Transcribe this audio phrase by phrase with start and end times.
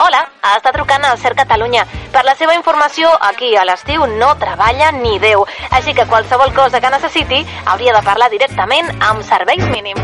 [0.00, 0.22] Hola,
[0.56, 1.82] està trucant al CERC Catalunya.
[2.14, 5.44] Per la seva informació, aquí a l'estiu no treballa ni Déu.
[5.76, 10.00] Així que qualsevol cosa que necessiti hauria de parlar directament amb serveis mínims.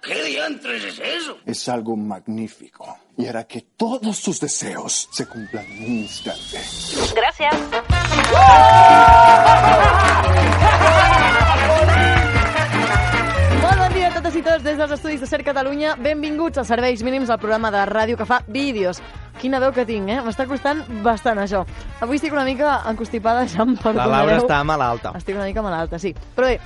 [0.00, 1.36] ¿Qué diantres es eso?
[1.44, 2.86] Es algo magnífico
[3.18, 6.62] y hará que todos sus deseos se cumplan en un instante.
[7.18, 7.54] Gràcies.
[14.60, 15.94] A tots des dels estudis de Ser Catalunya.
[15.96, 19.00] Benvinguts als Serveis Mínims, al programa de ràdio que fa vídeos.
[19.40, 20.18] Quina veu que tinc, eh?
[20.20, 21.62] M'està costant bastant, això.
[22.00, 24.12] Avui estic una mica encostipada, ja em La perdonareu.
[24.12, 25.14] Laura està malalta.
[25.16, 26.12] Estic una mica malalta, sí.
[26.36, 26.58] Però bé,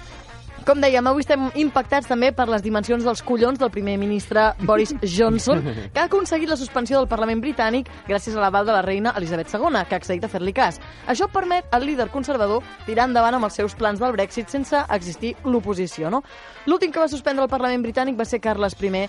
[0.64, 4.94] com dèiem, avui estem impactats també per les dimensions dels collons del primer ministre Boris
[5.16, 5.60] Johnson,
[5.92, 9.52] que ha aconseguit la suspensió del Parlament britànic gràcies a l'aval de la reina Elisabet
[9.52, 10.80] II, que ha accedit a fer-li cas.
[11.06, 15.34] Això permet al líder conservador tirar endavant amb els seus plans del Brexit sense existir
[15.44, 16.08] l'oposició.
[16.10, 16.24] No?
[16.66, 19.06] L'últim que va suspendre el Parlament britànic va ser Carles I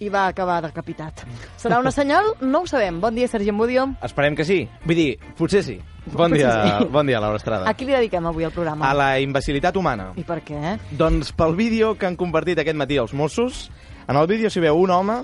[0.00, 1.24] i va acabar decapitat.
[1.58, 2.24] Serà una senyal?
[2.40, 3.00] No ho sabem.
[3.00, 3.88] Bon dia, Sergi Embudio.
[4.02, 4.60] Esperem que sí.
[4.84, 5.78] Vull dir, potser sí.
[6.08, 6.86] Bon Potser dia, sí.
[6.90, 7.68] bon dia, Laura Estrada.
[7.68, 8.86] A qui li dediquem avui el programa?
[8.88, 10.12] A la imbecilitat humana.
[10.16, 10.76] I per què?
[10.96, 13.66] Doncs pel vídeo que han compartit aquest matí els Mossos,
[14.08, 15.18] en el vídeo s'hi veu un home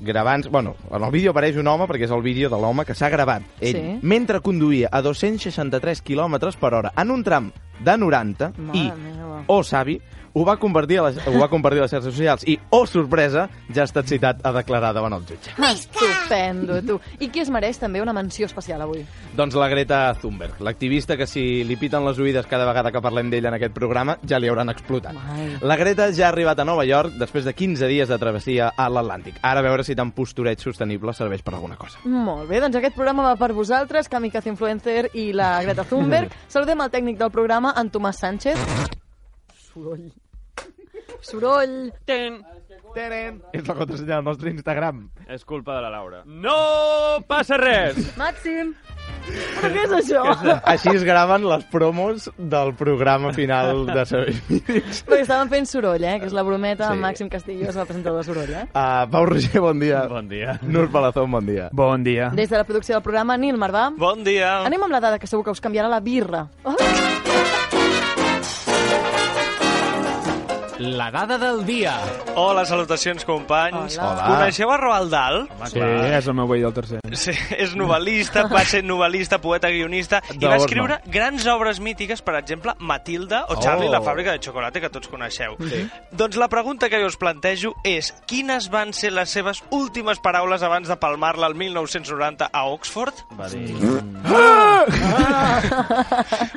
[0.00, 0.46] gravant...
[0.48, 3.10] Bueno, en el vídeo apareix un home perquè és el vídeo de l'home que s'ha
[3.12, 3.98] gravat ell Sí.
[4.00, 7.50] mentre conduïa a 263 km per hora en un tram
[7.84, 9.44] de 90 Mare i, meva.
[9.48, 10.00] oh savi,
[10.32, 13.48] ho va convertir a les, ho va compartir a les xarxes socials i, oh sorpresa,
[13.74, 15.50] ja ha estat citat a declarar davant el jutge.
[15.58, 17.00] Estupendo, tu.
[17.18, 19.02] I qui es mereix també una menció especial avui?
[19.36, 23.30] Doncs la Greta Thunberg, l'activista que si li piten les oïdes cada vegada que parlem
[23.32, 25.18] d'ella en aquest programa, ja li hauran explotat.
[25.34, 25.48] Ai.
[25.66, 28.88] La Greta ja ha arribat a Nova York després de 15 dies de travessia a
[28.90, 29.40] l'Atlàntic.
[29.42, 31.98] Ara a veure si tan postureig sostenible serveix per alguna cosa.
[32.06, 36.30] Molt bé, doncs aquest programa va per vosaltres, Kamikaze Influencer i la Greta Thunberg.
[36.54, 38.58] Saludem el tècnic del programa, en Tomàs Sánchez.
[39.70, 40.10] Soroll.
[41.20, 41.92] Soroll.
[42.08, 42.40] Ten.
[42.90, 43.36] Tenen.
[43.54, 45.04] És la contrasenya del nostre Instagram.
[45.30, 46.24] És culpa de la Laura.
[46.26, 48.00] No passa res!
[48.18, 48.72] Màxim.
[49.60, 50.22] Però què és això?
[50.72, 54.40] Així es graven les promos del programa final de Serveis.
[55.06, 56.16] Perquè estàvem fent soroll, eh?
[56.18, 56.98] Que és la brometa Sí.
[57.04, 58.66] Màxim Castillo, és el presentador de soroll, eh?
[58.74, 60.02] Uh, Pau Roger, bon dia.
[60.10, 60.58] Bon dia.
[60.66, 61.68] Nur Palazón, bon dia.
[61.70, 62.32] Bon dia.
[62.34, 63.90] Des de la producció del programa, Nil Marvà.
[63.94, 64.64] Bon dia.
[64.66, 66.48] Anem amb la dada que segur que us canviarà la birra.
[66.64, 66.74] Oh,
[70.80, 71.92] La dada del dia.
[72.36, 73.98] Hola, salutacions, companys.
[73.98, 74.12] Hola.
[74.14, 74.28] Hola.
[74.38, 75.42] Coneixeu a Roald Dahl?
[75.68, 77.00] Sí, és el meu veí del tercer.
[77.20, 82.38] Sí, és novel·lista, va ser novel·lista, poeta, guionista, i va escriure grans obres mítiques, per
[82.38, 83.92] exemple, Matilda o Charlie, Oh.
[83.92, 85.58] la fàbrica de xocolata, que tots coneixeu.
[85.68, 85.82] Sí.
[86.16, 90.62] Doncs la pregunta que jo us plantejo és quines van ser les seves últimes paraules
[90.62, 93.20] abans de palmar-la el 1990 a Oxford?
[93.36, 93.68] Va dir...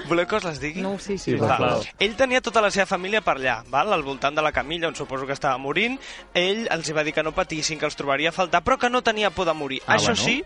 [0.07, 0.81] Voleu que us les digui?
[0.81, 1.33] no, sí, sí.
[1.33, 1.55] Sí, Va.
[1.57, 1.81] sisplau.
[1.99, 3.93] Ell tenia tota la seva família per allà, val?
[3.93, 5.99] al voltant de la camilla, on suposo que estava morint.
[6.33, 9.01] Ell els va dir que no patissin, que els trobaria a faltar, però que no
[9.03, 9.81] tenia por de morir.
[9.87, 10.23] Ah, Això bueno.
[10.23, 10.43] sí,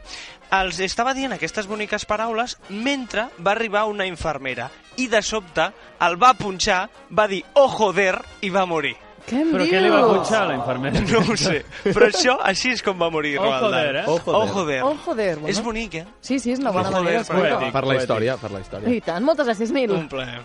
[0.52, 5.72] els estava dient aquestes boniques paraules mentre va arribar una infermera i de sobte
[6.02, 8.96] el va punxar, va dir «Oh, joder!» i va morir.
[9.28, 9.74] Què em Però dius?
[9.74, 11.02] què li va punxar a la infermera?
[11.12, 13.74] No ho sé, però això així és com va morir Oh, Roald Dahl.
[13.74, 14.04] joder, eh?
[14.08, 14.38] Oh, joder.
[14.40, 14.78] Oh, joder.
[14.88, 15.34] Oh, joder.
[15.42, 15.50] Bueno.
[15.52, 16.06] És bonic, eh?
[16.22, 17.74] Sí, sí, és una bona Joder, manera poètic.
[17.76, 18.94] Per la història, per la història.
[18.96, 19.92] I tant, moltes gràcies, Nil.
[19.92, 20.40] Un plaer.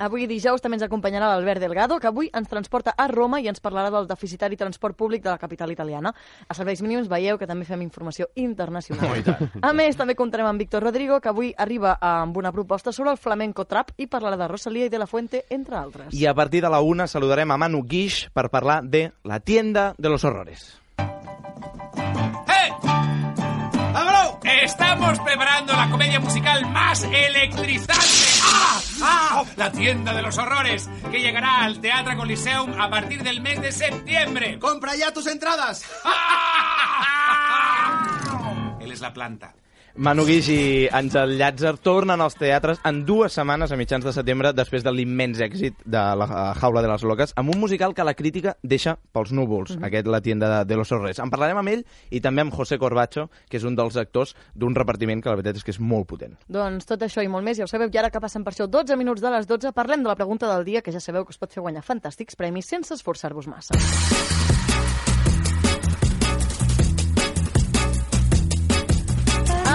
[0.00, 3.60] Avui dijous també ens acompanyarà l'Albert Delgado, que avui ens transporta a Roma i ens
[3.60, 6.14] parlarà del deficitari transport públic de la capital italiana.
[6.48, 9.20] A Serveis Mínims veieu que també fem informació internacional.
[9.26, 9.60] Tant.
[9.60, 13.20] A més, també comptarem amb Víctor Rodrigo, que avui arriba amb una proposta sobre el
[13.20, 16.14] flamenco trap i parlarà de Rosalía i de la Fuente, entre altres.
[16.16, 19.94] I a partir de la una saludarem a Manu Guix per parlar de La tienda
[19.98, 20.80] de los horrores.
[24.62, 28.04] Estamos preparando la comedia musical más electrizante.
[28.42, 28.80] ¡Ah!
[29.00, 29.44] ¡Ah!
[29.56, 33.72] La tienda de los horrores, que llegará al Teatro Coliseum a partir del mes de
[33.72, 34.58] septiembre.
[34.58, 35.82] ¡Compra ya tus entradas!
[38.80, 39.54] Él es la planta.
[39.96, 40.60] Manu Guix i
[40.94, 45.40] Àngel Llàtzer tornen als teatres en dues setmanes a mitjans de setembre després de l'immens
[45.42, 48.96] èxit de la eh, Jaula de les Loques amb un musical que la crítica deixa
[49.12, 51.18] pels núvols, aquest La tienda de, de los horrors.
[51.18, 54.74] En parlarem amb ell i també amb José Corbacho, que és un dels actors d'un
[54.78, 56.38] repartiment que la veritat és que és molt potent.
[56.48, 58.70] Doncs tot això i molt més, ja ho sabeu, i ara que passen per això
[58.70, 61.34] 12 minuts de les 12, parlem de la pregunta del dia, que ja sabeu que
[61.34, 63.74] us pot fer guanyar fantàstics premis sense esforçar-vos massa.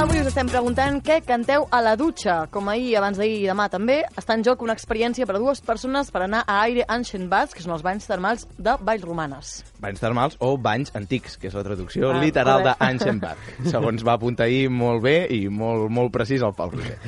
[0.06, 2.36] Avui us estem preguntant què canteu a la dutxa.
[2.54, 5.64] Com ahir, abans d'ahir i demà també, està en joc una experiència per a dues
[5.66, 9.56] persones per anar a Aire Ancient Baths, que són els banys termals de Valls Romanes.
[9.82, 12.76] Banys termals o banys antics, que és la traducció Ah, literal de.
[12.86, 13.50] Ancient Bath.
[13.74, 17.00] Segons va apuntar ahir molt bé i molt, molt precís el Pau Roger.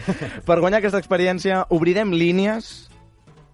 [0.50, 2.88] Per guanyar aquesta experiència obrirem línies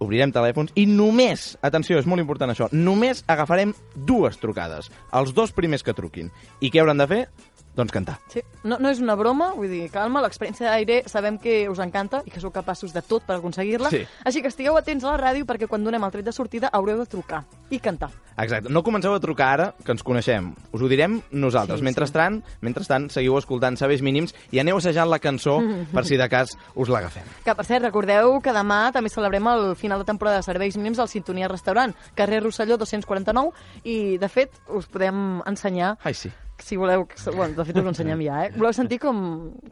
[0.04, 5.52] obrirem telèfons i només, atenció, és molt important això, només agafarem dues trucades, els dos
[5.52, 6.32] primers que truquin.
[6.60, 7.26] I què hauran de fer?
[7.74, 8.18] Doncs cantar.
[8.30, 8.42] Sí.
[8.62, 12.30] No, no és una broma, vull dir, calma, l'experiència d'aire sabem que us encanta i
[12.30, 13.90] que sou capaços de tot per aconseguir-la.
[13.90, 14.04] Sí.
[14.24, 17.02] Així que estigueu atents a la ràdio perquè quan donem el tret de sortida haureu
[17.02, 17.42] de trucar
[17.74, 18.12] i cantar.
[18.38, 18.70] Exacte.
[18.70, 20.52] No comenceu a trucar ara, que ens coneixem.
[20.74, 21.80] Us ho direm nosaltres.
[21.80, 22.58] Sí, mentrestant, sí.
[22.66, 25.60] mentrestant, seguiu escoltant Serveis Mínims i aneu assajant la cançó
[25.92, 27.26] per si de cas us l'agafem.
[27.44, 30.98] Que, per cert, recordeu que demà també celebrem el final de temporada de serveis mínims
[30.98, 33.52] al Sintonia Restaurant, carrer Rosselló 249,
[33.84, 36.32] i, de fet, us podem ensenyar, Ai, sí.
[36.58, 37.06] Si voleu...
[37.32, 38.52] Bueno, de fet, us ho ensenyem ja, eh?
[38.56, 39.18] Voleu sentir com,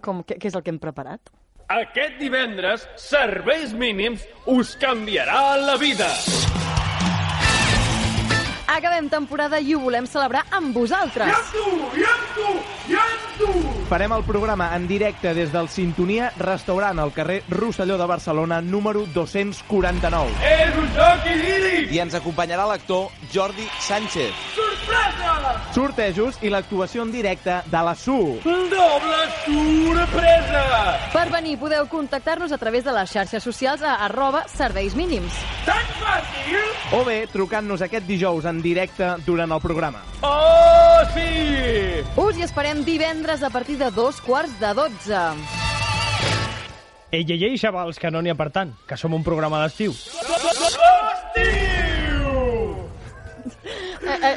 [0.05, 1.33] com, què, què és el que hem preparat?
[1.73, 6.11] Aquest divendres, serveis mínims us canviaran la vida.
[8.67, 11.29] Acabem temporada i ho volem celebrar amb vosaltres.
[13.89, 19.05] Farem el programa en directe des del Sintonia Restaurant al carrer Rosselló de Barcelona, número
[19.15, 20.33] 249.
[20.49, 21.93] És un joc idíl·lic!
[21.93, 24.33] I ens acompanyarà l'actor Jordi Sánchez.
[24.57, 25.33] Sorpresa!
[25.73, 28.39] Sortejos i l'actuació en directe de la SU.
[28.45, 30.63] Doble sorpresa!
[31.13, 35.33] Per venir podeu contactar-nos a través de les xarxes socials a arroba serveis mínims.
[35.65, 36.61] Tan fàcil!
[36.99, 40.05] O bé trucant-nos aquest dijous en directe durant el programa.
[40.23, 42.05] Oh, sí!
[42.21, 45.23] Us hi esperem divendres a partir de dos quarts de dotze.
[47.13, 49.93] Ei, ei, ei, xavals, que no n'hi ha per tant, que som un programa d'estiu.
[51.37, 52.02] Eh,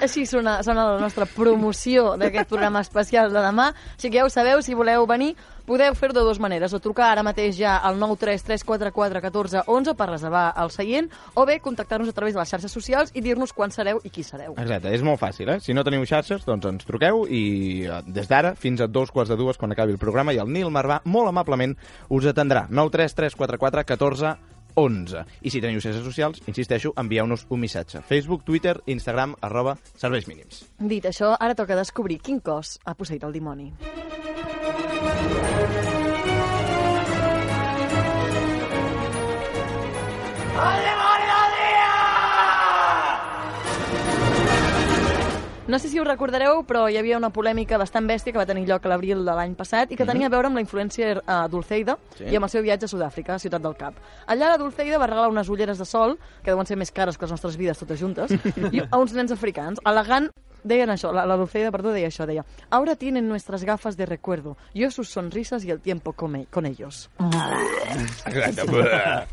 [0.02, 3.72] Així sona, sona la nostra promoció d'aquest programa especial de demà.
[3.96, 5.34] Així que ja ho sabeu, si voleu venir,
[5.66, 6.74] podeu fer-ho de dues maneres.
[6.74, 12.16] O trucar ara mateix ja al 933441411 per reservar el seient, o bé contactar-nos a
[12.16, 14.56] través de les xarxes socials i dir-nos quan sereu i qui sereu.
[14.62, 15.60] Exacte, és molt fàcil, eh?
[15.64, 17.44] Si no teniu xarxes, doncs ens truqueu i
[17.90, 20.52] eh, des d'ara fins a dos quarts de dues quan acabi el programa i el
[20.52, 21.76] Nil Marvà molt amablement
[22.10, 22.68] us atendrà.
[22.70, 25.26] 93344 14 11.
[25.42, 28.04] I si teniu xarxes socials, insisteixo, envieu-nos un missatge.
[28.08, 30.66] Facebook, Twitter, Instagram, arroba serveis mínims.
[30.80, 33.72] Dit això, ara toca descobrir quin cos ha posseït el dimoni.
[45.68, 48.68] No sé si us recordareu, però hi havia una polèmica bastant bèstia que va tenir
[48.70, 51.48] lloc a l'abril de l'any passat i que tenia a veure amb la influencer uh,
[51.50, 52.28] Dulceida Sí.
[52.30, 53.98] i amb el seu viatge a Sud-àfrica, a Ciutat del Cap.
[54.30, 57.26] Allà la Dulceida va regalar unes ulleres de sol, que deuen ser més cares que
[57.26, 58.30] les nostres vides totes juntes,
[58.78, 60.30] i a uns nens africans, elegant
[60.66, 64.58] deien això, la, la Dulceida, perdó, deia això, deia Ahora tienen nuestras gafas de recuerdo,
[64.74, 67.10] yo sus sonrisas y el tiempo con, con ellos.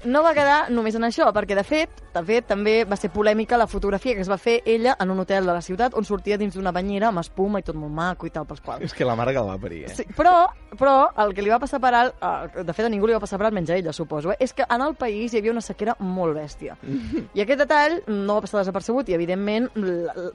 [0.04, 3.58] No va quedar només en això, perquè de fet, de fet també va ser polèmica
[3.58, 6.38] la fotografia que es va fer ella en un hotel de la ciutat on sortia
[6.38, 8.84] dins d'una banyera amb espuma i tot molt maco i tal pels quals.
[8.84, 9.94] és que la mare que el va parir, eh?
[9.96, 10.46] Sí, però,
[10.78, 13.22] però el que li va passar per alt, eh, de fet a ningú li va
[13.22, 15.54] passar per alt menys a ella, suposo, eh, és que en el país hi havia
[15.54, 16.76] una sequera molt bèstia.
[17.36, 19.70] I aquest detall no va passar desapercebut i, evidentment,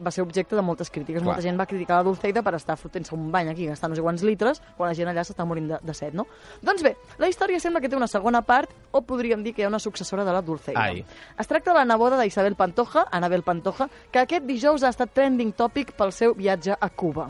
[0.02, 1.22] va ser objecte de moltes crítiques.
[1.22, 1.34] Clar.
[1.34, 4.06] Molta gent va criticar la Dulceida per estar fotent-se un bany aquí, gastant no sé
[4.06, 6.28] quants litres, quan la gent allà s'està morint de, de set, no?
[6.62, 9.68] Doncs bé, la història sembla que té una segona part, o podríem dir que hi
[9.68, 10.82] ha una successora de la Dulceida.
[10.82, 11.06] Ai.
[11.38, 15.54] Es tracta de la neboda d'Isabel Pantoja, Anabel Pantoja, que aquest dijous ha estat trending
[15.58, 17.30] topic pel seu viatge a Cuba.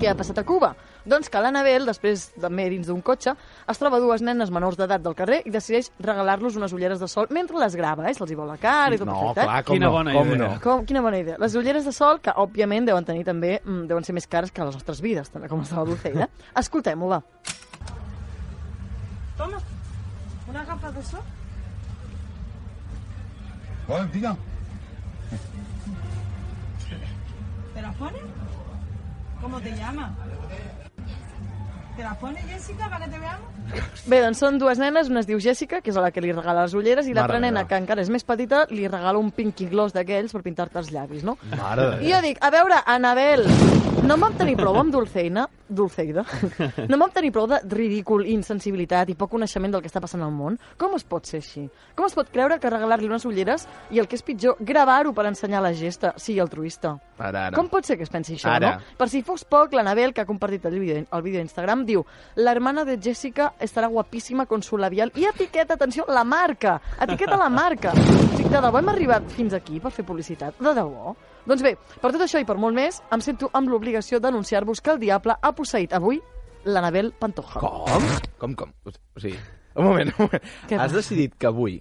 [0.00, 0.72] Què ha passat a Cuba?
[1.06, 3.34] Doncs que l'Anabel, després també dins d'un cotxe,
[3.70, 7.28] es troba dues nenes menors d'edat del carrer i decideix regalar-los unes ulleres de sol
[7.30, 8.14] mentre les grava, eh?
[8.16, 9.40] Se'ls hi veu la cara i tot No, perfecte.
[9.40, 9.44] eh?
[9.44, 10.40] clar, com Quina no, bona com idea.
[10.42, 10.60] no.
[10.64, 11.36] Com, quina bona idea.
[11.38, 14.64] Les ulleres de sol, que òbviament deuen tenir també, mm, deuen ser més cares que
[14.64, 16.28] les nostres vides, també com les de la Dulceida.
[16.64, 17.22] Escoltem-ho, va.
[19.38, 19.60] Toma,
[20.48, 21.20] una gafa de sol.
[23.88, 24.36] Hola, tía.
[27.74, 28.18] ¿Te la pone?
[29.44, 30.16] ¿Cómo te llama?
[31.96, 33.54] ¿Te la pone Jessica para que te veamos?
[34.06, 36.32] Bé, doncs són dues nenes, una es diu Jessica, que és a la que li
[36.34, 39.70] regala les ulleres, i l'altra nena, que encara és més petita, li regala un pinky
[39.70, 41.38] gloss d'aquells per pintar-te els llavis, no?
[41.54, 43.46] Mare I jo dic, a veure, Anabel,
[44.04, 46.26] no em vam tenir prou amb Dulceina, Dulceida,
[46.76, 50.22] no em vam tenir prou de ridícul, insensibilitat i poc coneixement del que està passant
[50.22, 50.58] al món?
[50.78, 51.64] Com es pot ser així?
[51.96, 55.24] Com es pot creure que regalar-li unes ulleres i el que és pitjor, gravar-ho per
[55.30, 56.98] ensenyar la gesta sigui altruista?
[57.16, 57.56] Ara, ara.
[57.56, 58.74] Com pot ser que es pensi això, Ara.
[58.76, 58.96] no?
[58.98, 62.04] Per si fos poc, l'Anabel, que ha compartit el vídeo, el vídeo a Instagram, diu
[62.36, 66.80] la hermana de Jessica estarà guapíssima con su labial i etiqueta, atenció, la marca.
[67.00, 67.92] Etiqueta la marca.
[67.92, 70.58] O sigui, de debò hem arribat fins aquí per fer publicitat?
[70.60, 71.14] De debò?
[71.44, 74.94] Doncs bé, per tot això i per molt més, em sento amb l'obligació d'anunciar-vos que
[74.94, 76.20] el diable ha posseït avui
[76.64, 77.60] l'Anabel Pantoja.
[77.60, 78.06] Com?
[78.40, 78.72] Com, com?
[78.88, 79.36] O sigui,
[79.76, 80.46] un moment, un moment.
[80.70, 81.80] Què Has decidit que avui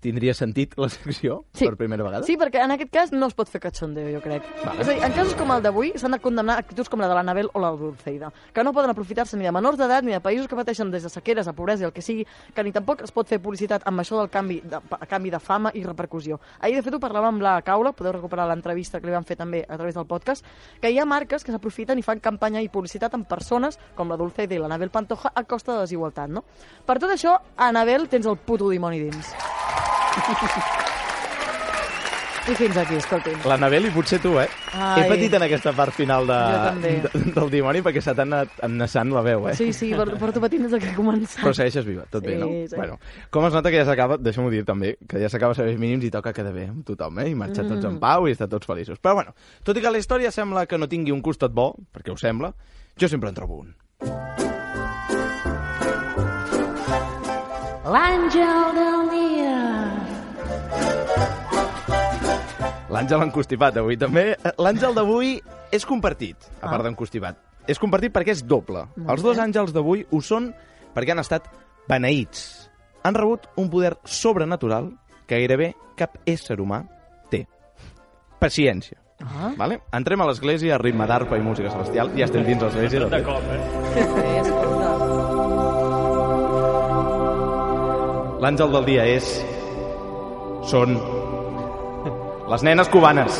[0.00, 1.66] tindria sentit la secció Sí.
[1.66, 2.24] per primera vegada?
[2.24, 4.42] Sí, perquè en aquest cas no es pot fer cachondeo, jo crec.
[4.64, 4.80] Vale.
[4.80, 7.14] És a dir, en casos com el d'avui s'han de condemnar actituds com la de
[7.14, 10.48] l'Anabel o la Dulceida, que no poden aprofitar-se ni de menors d'edat ni de països
[10.48, 13.12] que pateixen des de sequeres a pobresa i el que sigui, que ni tampoc es
[13.12, 16.40] pot fer publicitat amb això del canvi de, a canvi de fama i repercussió.
[16.60, 19.36] Ahir, de fet, ho parlàvem amb la Caula, podeu recuperar l'entrevista que li van fer
[19.36, 20.44] també a través del podcast,
[20.80, 24.16] que hi ha marques que s'aprofiten i fan campanya i publicitat amb persones com la
[24.16, 26.44] Dulceida i l'Anabel Pantoja a costa de desigualtat, no?
[26.86, 29.34] Per tot això, Anabel, tens el puto dimoni dins.
[32.50, 33.44] I fins aquí, escolti'm.
[33.46, 34.46] L'Anabel i potser tu, eh?
[34.74, 35.02] Ai.
[35.04, 36.38] He patit en aquesta part final de,
[36.82, 36.92] de,
[37.36, 39.54] del dimoni perquè se t'ha anat ennassant la veu, eh?
[39.54, 41.44] Sí, sí, por- porto patint des que he començat.
[41.44, 42.48] Però segueixes viva, tot bé, Sí, no?
[42.72, 42.74] sí.
[42.80, 42.96] Bueno,
[43.30, 46.10] com es nota que ja s'acaba, deixa'm-ho dir també, que ja s'acaba serveis mínims i
[46.10, 47.28] toca quedar bé amb tothom, eh?
[47.30, 48.02] I marxar tots en Mm.
[48.02, 48.98] pau i estar tots feliços.
[48.98, 52.10] Però bueno, tot i que la història sembla que no tingui un costat bo, perquè
[52.10, 52.50] ho sembla,
[52.98, 53.76] jo sempre en trobo un.
[57.90, 58.89] L'àngel del
[62.90, 64.32] L'Àngel encostipat avui també.
[64.34, 65.36] Eh, L'Àngel d'avui
[65.72, 66.88] és compartit, a part Ah.
[66.88, 67.36] d'encostipat.
[67.68, 68.86] És compartit perquè és doble.
[68.96, 69.42] Molt Els dos bé.
[69.44, 70.52] àngels d'avui ho són
[70.94, 71.46] perquè han estat
[71.88, 72.68] beneïts.
[73.04, 74.90] Han rebut un poder sobrenatural
[75.26, 76.82] que gairebé cap ésser humà
[77.30, 77.46] té.
[78.40, 78.98] Paciència.
[79.22, 79.52] Ah.
[79.56, 79.82] Vale?
[79.92, 82.10] Entrem a l'església a ritme d'arpa i música celestial.
[82.16, 83.04] Ja estem dins l'església.
[83.06, 84.70] De cop, eh?
[88.40, 89.30] L'àngel del dia és...
[90.64, 90.96] Són...
[92.50, 93.36] Les nenes cubanes.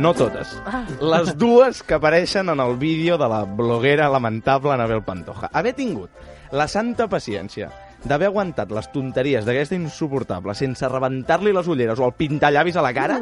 [0.00, 0.54] No totes.
[0.64, 0.86] Ah.
[0.96, 5.50] Les dues que apareixen en el vídeo de la bloguera lamentable Anabel Pantoja.
[5.52, 6.08] Haver tingut
[6.56, 7.68] la santa paciència
[8.08, 12.94] d'haver aguantat les tonteries d'aquesta insuportable sense rebentar-li les ulleres o el pintallavis a la
[12.96, 13.18] cara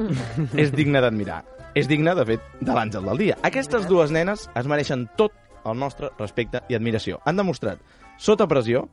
[0.54, 1.40] és digne d'admirar.
[1.74, 3.40] És digne, de fet, de l'àngel del dia.
[3.42, 5.34] Aquestes dues nenes es mereixen tot
[5.66, 7.18] el nostre respecte i admiració.
[7.26, 7.82] Han demostrat,
[8.22, 8.86] sota pressió,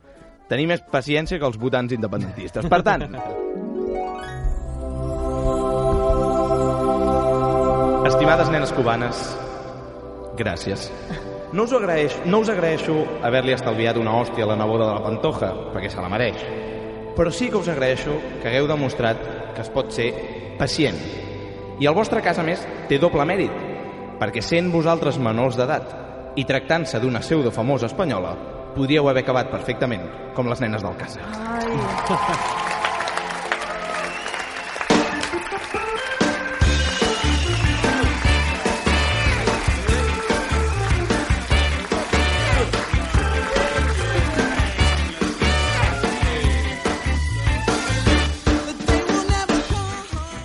[0.50, 2.66] tenir més paciència que els votants independentistes.
[2.66, 3.06] Per tant,
[8.14, 9.20] estimades nenes cubanes,
[10.38, 10.86] gràcies.
[11.54, 12.94] No us, agraeix, no us agraeixo
[13.26, 16.38] haver-li estalviat una hòstia a la neboda de la Pantoja, perquè se la mereix.
[17.14, 19.20] Però sí que us agraeixo que hagueu demostrat
[19.54, 20.08] que es pot ser
[20.58, 20.98] pacient.
[21.82, 23.54] I el vostre cas, a més, té doble mèrit,
[24.20, 28.36] perquè sent vosaltres menors d'edat i tractant-se d'una pseudo famosa espanyola,
[28.74, 31.22] podríeu haver acabat perfectament com les nenes del casa.
[31.58, 32.63] Ai.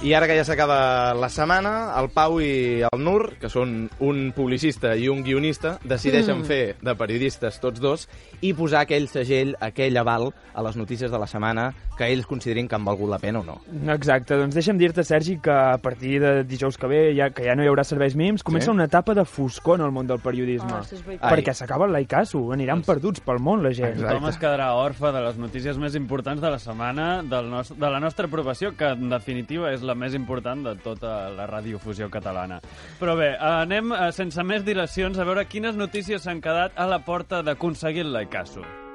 [0.02, 4.30] I ara que ja s'acaba la setmana, el Pau i el Nur, que són un
[4.32, 6.46] publicista i un guionista, decideixen Mm.
[6.48, 8.08] fer de periodistes tots dos
[8.40, 12.70] i posar aquell segell, aquell aval a les notícies de la setmana que ells considerin
[12.70, 13.58] que han valgut la pena o no.
[13.92, 17.56] Exacte, doncs deixa'm dir-te, Sergi, que a partir de dijous que ve, ja, que ja
[17.56, 18.72] no hi haurà serveis mínims, comença Sí?
[18.72, 20.72] una etapa de foscor en el món del periodisme.
[21.06, 21.30] Veritat.
[21.30, 24.00] perquè s'acaba el l'Aicaso, aniran perduts pel món la gent.
[24.00, 27.90] Tothom es quedarà orfe de les notícies més importants de la setmana del nos de
[27.90, 32.60] la nostra professió, que en definitiva és la més important de tota la radiofusió catalana.
[33.00, 37.04] Però bé, anem eh, sense més dilacions a veure quines notícies s'han quedat a la
[37.06, 38.89] porta d'aconseguir el Laicaso.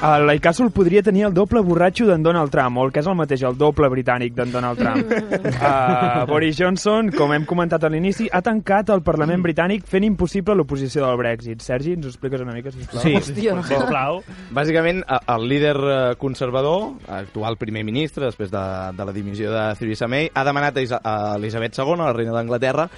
[0.00, 0.30] El
[0.72, 3.58] podria tenir el doble borratxo d'en Donald Trump, o el que és el mateix, el
[3.60, 5.04] doble britànic d'en Donald Trump.
[5.12, 10.56] uh, Boris Johnson, com hem comentat a l'inici, ha tancat el Parlament britànic fent impossible
[10.56, 11.60] l'oposició del Brexit.
[11.60, 13.04] Sergi, ens ho expliques una mica, sisplau?
[13.04, 13.58] Sí, Hòstia.
[13.68, 14.22] Sisplau.
[14.56, 18.66] Bàsicament, el líder eh, conservador, actual primer ministre, després de,
[18.96, 22.32] de la dimissió de Theresa May, ha demanat a, Isa a Elisabet II, la reina
[22.38, 22.88] d'Anglaterra,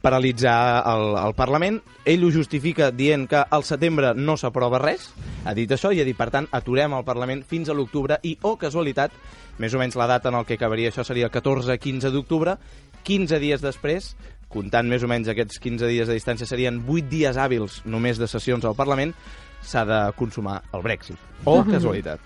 [0.00, 1.80] paralitzar el, el Parlament.
[2.08, 5.10] Ell ho justifica dient que al setembre no s'aprova res,
[5.44, 8.36] ha dit això, i ha dit, per tant, aturem el Parlament fins a l'octubre, i,
[8.42, 9.14] oh, casualitat,
[9.62, 12.56] més o menys la data en el que acabaria això seria el 14-15 d'octubre,
[13.06, 14.12] 15 dies després,
[14.52, 18.28] comptant més o menys aquests 15 dies de distància, serien 8 dies hàbils només de
[18.28, 19.14] sessions al Parlament,
[19.62, 21.18] s'ha de consumar el Brexit.
[21.44, 22.20] Oh, casualitat.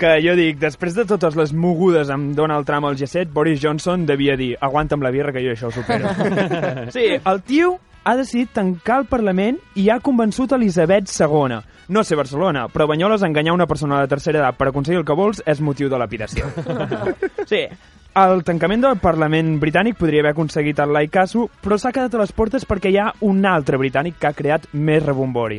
[0.00, 4.04] Que jo dic, després de totes les mogudes amb Donald Trump al G7, Boris Johnson
[4.08, 6.12] devia dir, aguanta'm la birra que jo això ho supero.
[6.96, 11.58] sí, el tio ha decidit tancar el Parlament i ha convençut Elisabet II.
[11.90, 15.14] No sé Barcelona, però Banyoles enganyar una persona de tercera edat per aconseguir el que
[15.18, 16.46] vols és motiu de lapidació.
[17.50, 17.64] sí,
[18.16, 22.32] el tancament del Parlament britànic podria haver aconseguit el Laicaso, però s'ha quedat a les
[22.32, 25.58] portes perquè hi ha un altre britànic que ha creat més rebombori.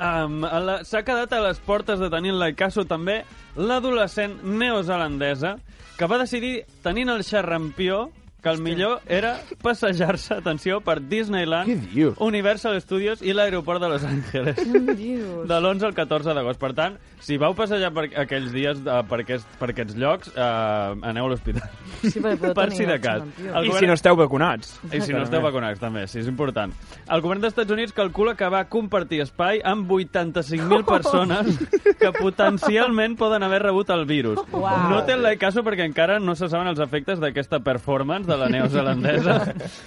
[0.00, 3.22] Um, la- S'ha quedat a les portes de tenir el Laicaso també
[3.56, 5.54] l'adolescent neozelandesa
[5.96, 8.10] que va decidir, tenint el xarrampió,
[8.46, 11.88] que el millor era passejar-se, atenció, per Disneyland,
[12.22, 14.56] Universal Studios i l'aeroport de Los Angeles.
[14.96, 15.48] Dius.
[15.50, 16.60] De l'11 al 14 d'agost.
[16.62, 21.08] Per tant, si vau passejar per aquells dies eh, per, aquest, per aquests llocs, eh,
[21.10, 21.66] aneu a l'hospital.
[22.06, 23.22] Sí, perquè podeu per tenir si de cas.
[23.24, 23.50] accident, tio.
[23.56, 24.72] El I govern- si no esteu vacunats.
[24.92, 26.72] I si no esteu vacunats, també, sí, és important.
[27.10, 31.58] El govern dels Estats Units calcula que va compartir espai amb 85.000 persones
[31.98, 34.38] que potencialment poden haver rebut el virus.
[34.52, 34.88] Uau.
[34.90, 38.48] No té el caso perquè encara no se saben els efectes d'aquesta performance de la
[38.52, 39.36] neozelandesa.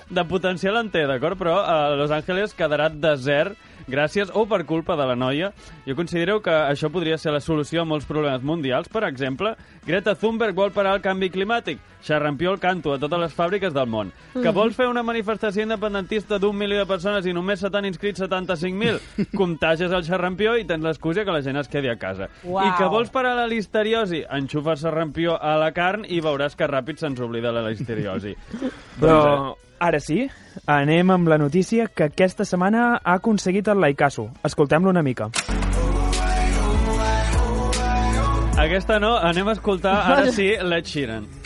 [0.10, 1.40] De potencial en té, d'acord?
[1.40, 3.58] Però a Los Angeles quedarà desert
[3.90, 5.52] gràcies o per culpa de la noia.
[5.86, 8.90] Jo considero que això podria ser la solució a molts problemes mundials.
[8.90, 9.56] Per exemple,
[9.86, 11.80] Greta Thunberg vol parar el canvi climàtic.
[12.06, 14.14] Xarrampió el canto a totes les fàbriques del món.
[14.34, 18.20] Que vols fer una manifestació independentista d'un milió de persones i només se t'han inscrit
[18.22, 19.30] 75.000?
[19.42, 22.30] Contagies el xarrampió i tens l'excusa que la gent es quedi a casa.
[22.44, 22.64] Uau.
[22.64, 24.24] I que vols parar la listeriosi?
[24.40, 28.36] Enxufa xarrampió a la carn i veuràs que ràpid se'ns oblida la listeriosi.
[29.02, 30.28] Però ara sí,
[30.68, 34.30] anem amb la notícia que aquesta setmana ha aconseguit el Laikasso.
[34.44, 35.32] Escoltem-lo una mica.
[38.60, 41.39] Aquesta no, anem a escoltar ara sí l'Ed Sheeran.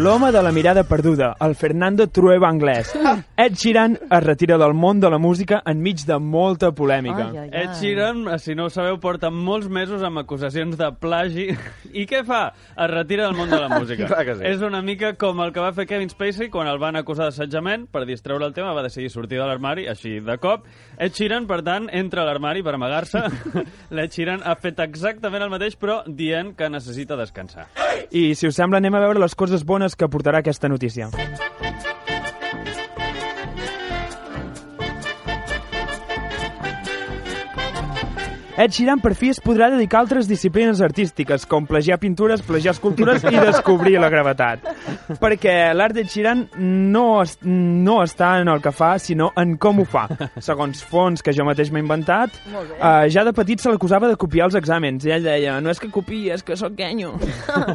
[0.00, 2.94] L'home de la mirada perduda, el Fernando Trueba anglès.
[3.36, 7.26] Ed Sheeran es retira del món de la música enmig de molta polèmica.
[7.26, 7.64] Ai, ai, ai.
[7.64, 11.50] Ed Sheeran, si no ho sabeu, porta molts mesos amb acusacions de plagi.
[12.00, 12.52] I què fa?
[12.70, 14.08] Es retira del món de la música.
[14.08, 14.46] Sí.
[14.48, 17.88] És una mica com el que va fer Kevin Spacey quan el van acusar d'assetjament.
[17.92, 20.64] Per distreure el tema va decidir sortir de l'armari, així de cop.
[20.96, 23.26] Ed Sheeran, per tant, entra a l'armari per amagar-se.
[23.90, 27.68] L'Ed Sheeran ha fet exactament el mateix, però dient que necessita descansar.
[28.10, 31.10] I, si us sembla, anem a veure les coses bones que portarà aquesta notícia.
[38.60, 42.74] Ed Sheeran per fi es podrà dedicar a altres disciplines artístiques, com plagiar pintures, plagiar
[42.74, 44.66] escultures i descobrir la gravetat.
[45.16, 46.42] Perquè l'art d'Ed Sheeran
[46.92, 50.02] no, es, no està en el que fa, sinó en com ho fa.
[50.44, 54.50] Segons fons que jo mateix m'he inventat, eh, ja de petit se l'acusava de copiar
[54.50, 55.08] els exàmens.
[55.08, 57.14] I ell deia, no és que copiï, és que sóc genyo.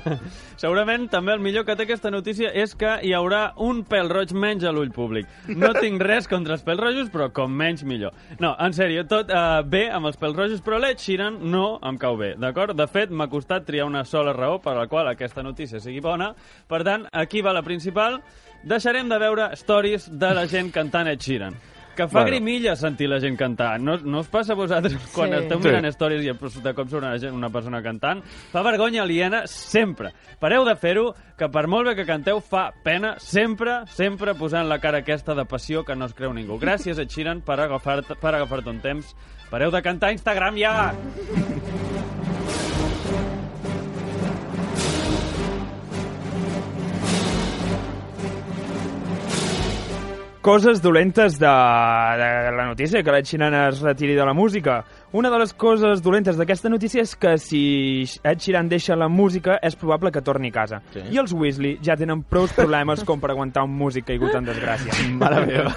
[0.62, 4.36] Segurament també el millor que té aquesta notícia és que hi haurà un pèl roig
[4.38, 5.26] menys a l'ull públic.
[5.50, 8.14] No tinc res contra els pèls rojos, però com menys millor.
[8.38, 11.98] No, en sèrio, tot uh, bé amb els pèls rojos, però l'Ed Sheeran no em
[11.98, 12.76] cau bé, d'acord?
[12.76, 16.34] De fet, m'ha costat triar una sola raó per la qual aquesta notícia sigui bona.
[16.68, 18.22] Per tant, aquí va la principal.
[18.64, 21.56] Deixarem de veure stories de la gent cantant Ed Sheeran.
[21.96, 22.28] Que fa Bueno.
[22.28, 23.80] grimilla sentir la gent cantar.
[23.80, 25.36] No, no us passa a vosaltres quan Sí.
[25.38, 25.68] esteu Sí.
[25.70, 28.22] mirant stories i de cop surt una, gent, una persona cantant?
[28.52, 30.12] Fa vergonya aliena sempre.
[30.38, 34.80] Pareu de fer-ho, que per molt bé que canteu, fa pena sempre, sempre posant la
[34.80, 36.60] cara aquesta de passió que no es creu ningú.
[36.60, 39.16] Gràcies, Ed Sheeran, per agafar-te per agafar un temps.
[39.50, 40.94] Pareu de cantar a Instagram ja!
[50.46, 54.84] Coses dolentes de, de la notícia, que l'Ed Sheeran es retiri de la música.
[55.12, 57.62] Una de les coses dolentes d'aquesta notícia és que si
[58.22, 60.84] Ed Sheeran deixa la música és probable que torni a casa.
[60.94, 61.02] Sí.
[61.10, 64.94] I els Weasley ja tenen prou problemes com per aguantar un músic caigut en desgràcia.
[65.18, 65.74] Mare meva.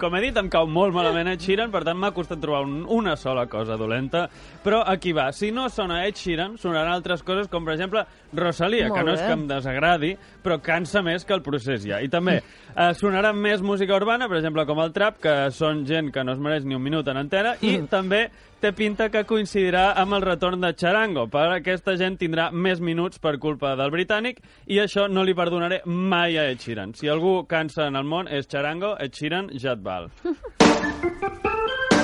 [0.00, 2.80] Com he dit, em cau molt malament Ed Sheeran, per tant m'ha costat trobar un,
[2.90, 4.24] una sola cosa dolenta,
[4.64, 5.28] però aquí va.
[5.32, 8.02] Si no sona Ed Sheeran, sonaran altres coses, com per exemple
[8.34, 9.28] Rosalia, Molt que no és bé.
[9.28, 10.10] que em desagradi,
[10.42, 12.02] però cansa més que el procés ja.
[12.02, 16.10] I també eh, sonarà més música urbana, per exemple, com el trap, que són gent
[16.12, 18.26] que no es mereix ni un minut en antena, i també
[18.66, 21.26] té pinta que coincidirà amb el retorn de Charango.
[21.30, 25.82] Per aquesta gent tindrà més minuts per culpa del britànic i això no li perdonaré
[25.86, 26.96] mai a Ed Sheeran.
[26.98, 30.10] Si algú cansa en el món és Charango, Ed Sheeran ja et val.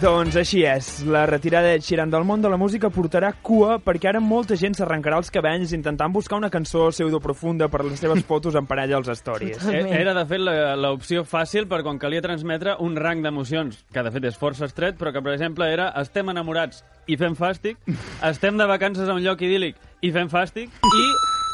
[0.00, 4.08] Doncs així és, la retirada d'Ed Sheeran del món de la música portarà cua perquè
[4.08, 8.56] ara molta gent s'arrencarà els cabells intentant buscar una cançó pseudoprofunda per les seves fotos
[8.56, 9.60] en parella als stories.
[9.68, 14.02] Eh, Era, de fet, la- l'opció fàcil per quan calia transmetre un rang d'emocions, que
[14.06, 17.76] de fet és força estret, però que, per exemple, era estem enamorats i fem fàstic,
[18.24, 21.06] estem de vacances a un lloc idíl·lic i fem fàstic, i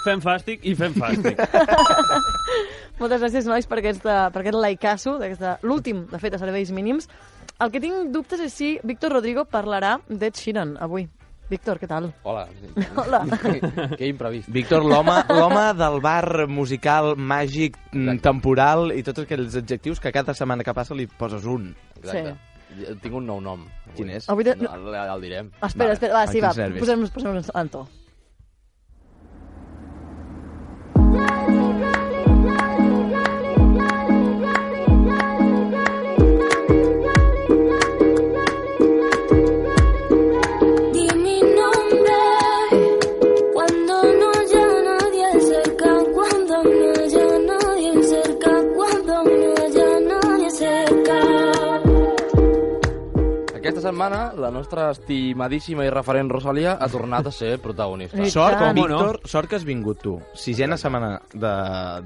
[0.04, 1.40] fem fàstic i fem fàstic.
[3.00, 5.18] Moltes gràcies, nois, per, aquesta, per aquest laicasso,
[5.66, 7.11] l'últim, de fet, a serveis mínims.
[7.61, 11.06] El que tinc dubtes és si Víctor Rodrigo parlarà d'Ed Sheeran avui.
[11.48, 12.09] Víctor, què tal?
[12.26, 12.46] Hola.
[13.00, 13.20] Hola.
[13.96, 14.48] que imprevist.
[14.50, 20.66] Víctor, l'home del bar musical, màgic, mm, temporal i tots aquells adjectius que cada setmana
[20.66, 21.70] que passa li poses un.
[22.00, 22.35] Exacte.
[22.35, 22.96] Sí.
[23.00, 23.62] Tinc un nou nom.
[23.94, 24.26] Quin és?
[24.28, 25.52] Avui de- No, el, el direm.
[25.62, 27.87] Espera, espera, va, sí, va, posem-nos posem en to.
[53.66, 58.24] Aquesta setmana, la nostra estimadíssima i referent Rosalia ha tornat a ser protagonista.
[58.31, 60.12] Sort, Víctor, sort que has vingut tu.
[60.38, 61.52] Sisena setmana de,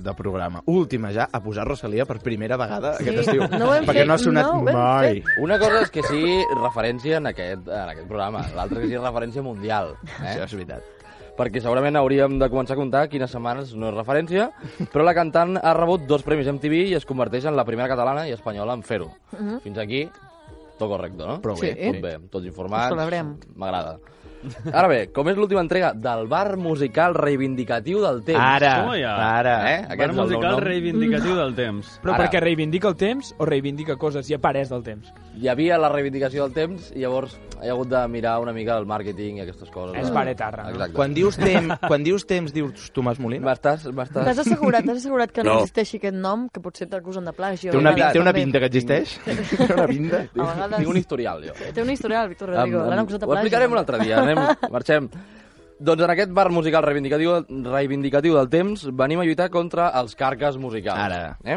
[0.00, 0.62] de programa.
[0.72, 3.04] Última ja, a posar Rosalia per primera vegada Sí.
[3.04, 3.44] aquest estiu.
[3.58, 5.20] No ho hem perquè fet, no ha sonat no ho hem mai.
[5.44, 9.42] Una cosa és que sigui referència en aquest, en aquest programa, l'altra que sigui referència
[9.44, 9.94] mundial.
[10.22, 10.32] Eh?
[10.32, 10.96] Això és veritat.
[11.36, 14.50] Perquè segurament hauríem de començar a comptar quines setmanes no és referència,
[14.92, 18.26] però la cantant ha rebut dos premis MTV i es converteix en la primera catalana
[18.28, 19.12] i espanyola en fer-ho.
[19.38, 19.60] Mhm.
[19.64, 20.02] Fins aquí,
[20.80, 21.38] tot correcte, no?
[21.44, 21.74] Prou bé.
[21.76, 21.90] Sí.
[21.92, 22.88] Tot bé, tots informats.
[22.90, 23.34] Ho celebrem.
[23.60, 23.98] M'agrada.
[24.72, 28.40] Ara bé, com és l'última entrega del bar musical reivindicatiu del temps.
[28.40, 29.14] Ara, Toma ja.
[29.38, 29.54] ara.
[29.74, 29.78] Eh?
[29.82, 30.60] Bar Aquest musical nom.
[30.64, 31.98] reivindicatiu del temps.
[32.02, 32.24] Però Ara.
[32.24, 35.12] perquè reivindica el temps o reivindica coses i apareix del temps?
[35.36, 38.86] Hi havia la reivindicació del temps i llavors ha hagut de mirar una mica el
[38.88, 39.94] màrqueting i aquestes coses.
[40.00, 40.70] És baretarra, no?
[40.70, 40.94] Exacte.
[40.96, 43.44] Quan dius, tem, quan dius temps, dius Tomàs Molina?
[43.50, 43.84] M'estàs...
[44.14, 45.50] T'has assegurat, t'has assegurat que no.
[45.54, 45.60] No.
[45.66, 47.70] existeixi aquest nom, que potser t'acusen de plagio.
[47.72, 48.08] Té una, També.
[48.16, 49.18] té una pinta que existeix?
[49.24, 49.36] Té
[49.74, 50.22] una pinta?
[50.24, 51.52] A vegades- Tinc un historial, jo.
[51.74, 52.84] Té un historial, Víctor Rodrigo.
[52.88, 53.46] L'han acusat de Ho plagi.
[53.46, 54.22] explicarem un altre dia.
[54.30, 55.10] Anem, marxem.
[55.80, 60.58] Doncs en aquest bar musical reivindicatiu, reivindicatiu del temps venim a lluitar contra els carques
[60.60, 61.00] musicals.
[61.00, 61.38] Ara.
[61.40, 61.56] Eh?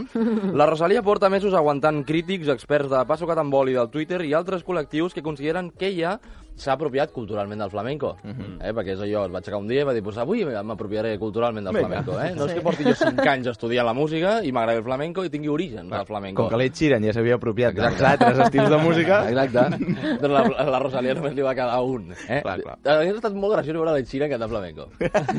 [0.55, 5.11] La Rosalia porta mesos aguantant crítics, experts de Passo Catamboli del Twitter i altres col·lectius
[5.11, 6.15] que consideren que ella
[6.55, 8.17] s'ha apropiat culturalment del flamenco.
[8.23, 8.59] Mhm.
[8.61, 8.71] eh?
[8.73, 11.65] Perquè és allò, es va aixecar un dia i va dir, pues avui m'apropiaré culturalment
[11.65, 11.87] del Vinga.
[12.03, 12.19] flamenco.
[12.21, 12.33] Eh?
[12.35, 12.57] No és Sí.
[12.57, 15.89] que porti jo 5 anys estudiant la música i m'agrada el flamenco i tingui origen
[15.89, 16.43] del flamenco.
[16.43, 19.23] Com que l'Ed Sheeran ja s'havia apropiat dels altres estils de música...
[19.33, 19.77] Exacte.
[20.21, 22.11] doncs la, la Rosalia només li va quedar un.
[22.27, 22.41] Eh?
[22.41, 22.77] Clar, clar.
[22.85, 24.89] Hauria estat molt graciós veure la Xina cantar flamenco.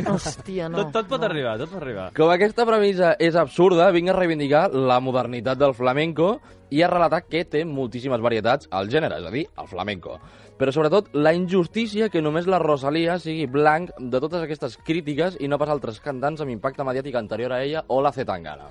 [0.02, 0.84] Hòstia, no.
[0.84, 2.10] Tot, tot pot arribar, tot pot arribar.
[2.16, 6.40] Com aquesta premissa és absurda, vinc a reivindicar la modernitat del flamenco
[6.74, 10.18] i a relatar que té moltíssimes varietats al gènere, és a dir, el flamenco.
[10.58, 15.50] Però sobretot la injustícia que només la Rosalia sigui blanc de totes aquestes crítiques i
[15.50, 18.70] no pas altres cantants amb impacte mediàtic anterior a ella o la Zetangana.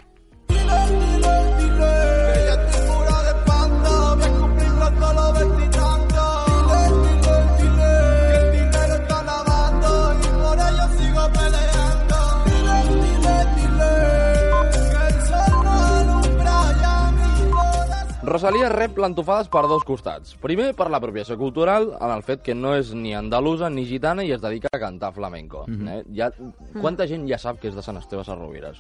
[0.50, 2.13] Ella es
[18.24, 20.38] Rosalia rep l'entofades per dos costats.
[20.40, 24.32] Primer, per l'apropiació cultural, en el fet que no és ni andalusa ni gitana i
[24.32, 25.66] es dedica a cantar flamenco.
[25.68, 25.88] Mhm.
[25.90, 26.04] eh?
[26.16, 26.32] ja,
[26.80, 28.80] quanta gent ja sap que és de Sant Esteve Sarrovires?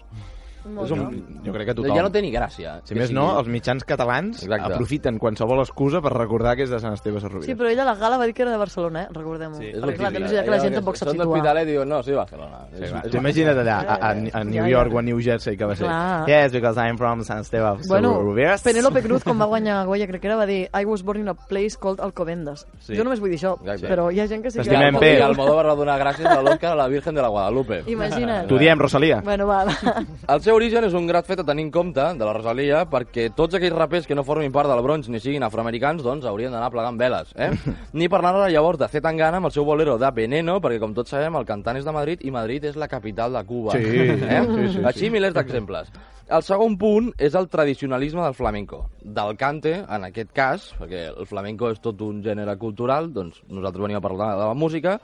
[0.63, 1.01] És un,
[1.45, 1.95] jo crec que tothom.
[1.95, 2.77] Ja no té ni gràcia.
[2.83, 4.73] Si que més sigui- no, els mitjans catalans Exacte.
[4.73, 7.45] aprofiten qualsevol excusa per recordar que és de Sant Esteve Sarrovira.
[7.45, 9.07] Sí, però ell a la gala va dir que era de Barcelona, eh?
[9.11, 9.55] Recordem-ho.
[9.57, 10.61] Sí, És Perquè, clar, ja que la eh?
[10.61, 11.27] gent tampoc sap Són situar.
[11.27, 12.59] d'Hospitalet i diuen, no, sí, Barcelona.
[12.71, 14.65] Sí, imagina't allà, a, a, a New.
[14.67, 15.85] York o a New Jersey, que va ser.
[15.85, 16.27] Clar.
[16.29, 18.55] Yes, because I'm from Sant Esteve Bueno, Sarrovira.
[18.63, 21.27] Penélope Cruz, quan va guanyar Goya, crec que era, va dir I was born in
[21.29, 22.65] a place called Alcobendas.
[22.79, 22.95] Sí.
[22.95, 23.87] Jo només vull dir això, Exacte.
[23.87, 24.63] però hi ha gent que sí que...
[24.63, 25.21] T'estimem, I Pe.
[25.23, 27.83] Almodóvar va donar gràcies a l'Òscar a la Virgen de la Guadalupe.
[27.87, 28.47] Imagina't.
[28.47, 29.21] T'ho diem, Rosalia.
[29.23, 30.03] Bueno, va, va.
[30.33, 33.27] El seu origen és un grat fet a tenir en compte de la Rosalia perquè
[33.35, 36.71] tots aquells rapers que no formin part del bronx ni siguin afroamericans doncs haurien d'anar
[36.73, 37.51] plegant veles, eh?
[37.99, 41.35] Ni parlar llavors de Zetangana amb el seu bolero de Veneno perquè com tots sabem
[41.39, 43.77] el cantant és de Madrid i Madrid és la capital de Cuba.
[43.77, 44.43] Sí, eh?
[44.47, 45.13] sí, sí, Així sí.
[45.13, 45.93] milers d'exemples.
[46.33, 48.85] El segon punt és el tradicionalisme del flamenco.
[49.03, 53.83] Del cante, en aquest cas, perquè el flamenco és tot un gènere cultural, doncs nosaltres
[53.83, 54.95] venim a parlar de la música,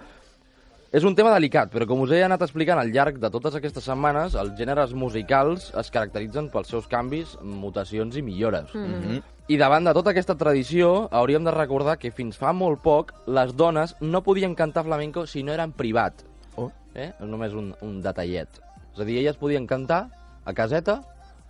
[0.92, 3.84] és un tema delicat, però com us he anat explicant al llarg de totes aquestes
[3.86, 8.74] setmanes, els gèneres musicals es caracteritzen pels seus canvis, mutacions i millores.
[8.74, 9.20] Mhm.
[9.50, 13.56] I davant de tota aquesta tradició, hauríem de recordar que fins fa molt poc les
[13.56, 16.24] dones no podien cantar flamenco si no eren privat.
[16.56, 16.72] Oh.
[16.94, 17.14] Eh?
[17.20, 18.48] Només un, un detallet.
[18.94, 20.10] És a dir, elles podien cantar
[20.46, 21.02] a caseta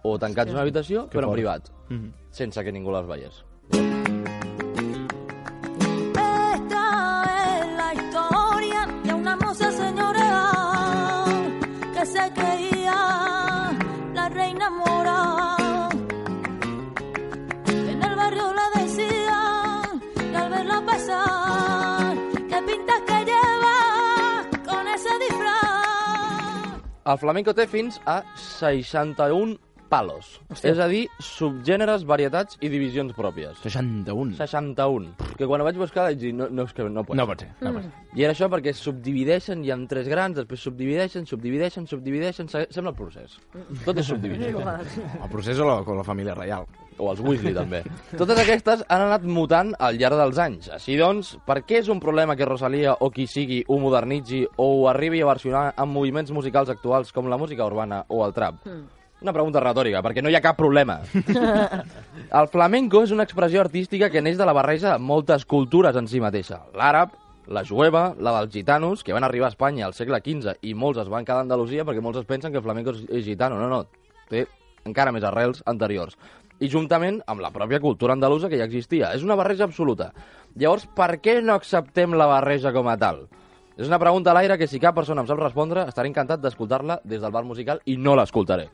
[0.04, 1.36] o tancats en una habitació, Que però en fort.
[1.36, 2.14] privat, Mhm.
[2.32, 3.44] sense que ningú les veiés.
[3.72, 4.39] Esta
[27.10, 29.58] El flamenco té fins a 61
[29.90, 30.36] palos.
[30.62, 33.58] És a dir, subgèneres, varietats i divisions pròpies.
[33.64, 34.36] 61.
[34.38, 35.08] 61.
[35.40, 37.42] Que quan ho vaig buscar vaig dir, no, no, és que no pot No pot
[37.42, 38.04] ser, no pot ser.
[38.14, 42.94] I era això perquè subdivideixen, hi ha tres grans, després subdivideixen, subdivideixen, subdivideixen, se- sembla
[42.94, 43.40] el procés.
[43.88, 44.62] Tot és subdivisió.
[45.24, 46.70] El procés o la, o la família reial.
[47.00, 47.80] O els Weasley, també.
[48.20, 50.70] Totes aquestes han anat mutant al llarg dels anys.
[50.76, 54.68] Així doncs, per què és un problema que Rosalia o qui sigui ho modernitzi o
[54.82, 58.68] ho arribi a versionar amb moviments musicals actuals com la música urbana o el trap?
[59.20, 61.00] Una pregunta retòrica, perquè no hi ha cap problema.
[62.40, 66.08] El flamenco és una expressió artística que neix de la barreja de moltes cultures en
[66.08, 66.62] si mateixa.
[66.80, 67.18] L'àrab,
[67.50, 71.02] la jueva, la dels gitanos, que van arribar a Espanya al segle XV i molts
[71.04, 73.60] es van quedar a Andalusia perquè molts es pensen que el flamenco és gitano.
[73.60, 73.84] No, no,
[74.32, 74.46] té
[74.88, 76.16] encara més arrels anteriors.
[76.60, 79.14] I juntament amb la pròpia cultura andalusa que ja existia.
[79.16, 80.12] És una barreja absoluta.
[80.56, 83.28] Llavors, per què no acceptem la barreja com a tal?
[83.80, 87.00] És una pregunta a l'aire que si cap persona em sap respondre, estaré encantat d'escoltar-la
[87.06, 88.68] des del bar musical i no l'escoltaré.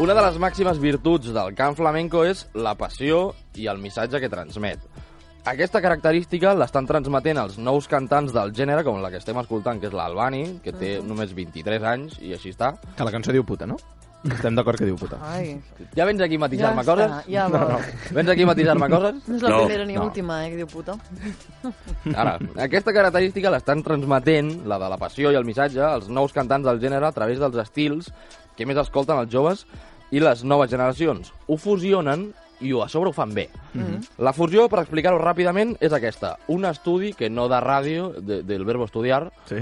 [0.00, 4.30] Una de les màximes virtuts del cant flamenco és la passió i el missatge que
[4.32, 4.80] transmet.
[5.50, 9.88] Aquesta característica l'estan transmetent els nous cantants del gènere, com la que estem escoltant, que
[9.88, 12.74] és l'Albani, que té només 23 anys, i així està.
[12.96, 13.76] Que la cançó diu puta, no?
[14.20, 15.16] Estem d'acord que diu puta.
[15.24, 15.54] Ai.
[15.96, 17.06] Ja vens aquí a matisar-me Ja coses?
[17.08, 17.78] està, ja no, no.
[18.16, 19.22] Vens aquí a matisar-me coses?
[19.28, 20.96] No és la primera ni última, eh, que diu puta.
[22.24, 22.36] Ara,
[22.68, 26.80] aquesta característica l'estan transmetent, la de la passió i el missatge, els nous cantants del
[26.84, 28.12] gènere a través dels estils
[28.58, 29.64] que més escolten els joves
[30.10, 31.32] i les noves generacions.
[31.46, 33.48] Ho fusionen i ho- a sobre ho fan bé.
[33.72, 34.02] Mhm.
[34.18, 36.36] La fusió, per explicar-ho ràpidament, és aquesta.
[36.48, 39.56] Un estudi que no de ràdio, de, del verbo estudiar, Sí?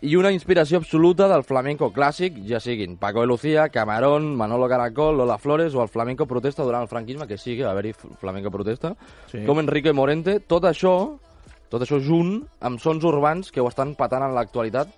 [0.00, 5.18] i una inspiració absoluta del flamenco clàssic, ja siguin Paco de Lucía, Camarón, Manolo Caracol,
[5.18, 8.50] Lola Flores o el flamenco protesta durant el franquisme, que sí que va haver-hi flamenco
[8.50, 8.96] protesta,
[9.30, 9.44] Sí.
[9.46, 11.16] com Enrique Morente, tot això,
[11.68, 14.88] tot això junt amb sons urbans que ho estan patant en l'actualitat,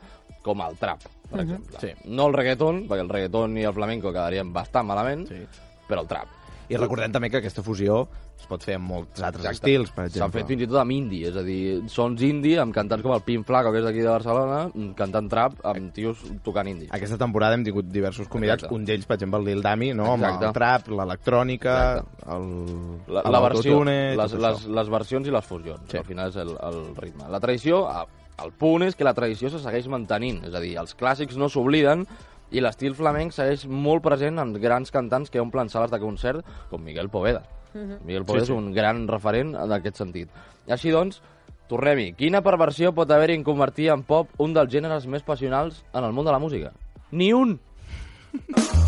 [0.42, 1.50] com el trap, per Mhm.
[1.54, 1.78] exemple.
[1.80, 1.88] Sí.
[2.06, 5.46] No el reggaeton, perquè el reggaeton i el flamenco quedarien bastant malament, Sí.
[5.88, 6.26] però el trap.
[6.66, 8.08] I recordem també que aquesta fusió
[8.40, 9.68] es pot fer amb molts altres Exacte.
[9.68, 10.20] estils, per exemple.
[10.20, 13.12] S'han fet fins i tot amb indie, és a dir, sons indie amb cantants com
[13.12, 16.88] el Pim Flaco, que és d'aquí de Barcelona, cantant trap amb tios tocant indie.
[16.90, 18.74] Aquesta temporada hem tingut diversos convidats, Exacte.
[18.74, 20.14] un d'ells, per exemple, el Lil Dami, no?
[20.14, 25.80] amb el trap, l'electrònica, el, La, la versió, les, les, les versions i les fusions,
[25.90, 25.98] Sí.
[25.98, 27.28] al final és el, el ritme.
[27.28, 28.06] La tradició, a-
[28.42, 31.48] el punt és que la tradició se segueix mantenint, és a dir, els clàssics no
[31.48, 32.06] s'obliden
[32.54, 36.82] i l'estil flamenc segueix molt present en grans cantants que omplen sales de concert, com
[36.82, 37.42] Miguel Poveda.
[37.74, 38.52] Miguel Poveda Sí, sí.
[38.52, 40.28] és un gran referent en aquest sentit.
[40.70, 41.20] Així doncs,
[41.68, 42.12] tornem-hi.
[42.14, 46.12] Quina perversió pot haver-hi en convertir en pop un dels gèneres més passionals en el
[46.12, 46.70] món de la música?
[47.10, 47.58] Ni un!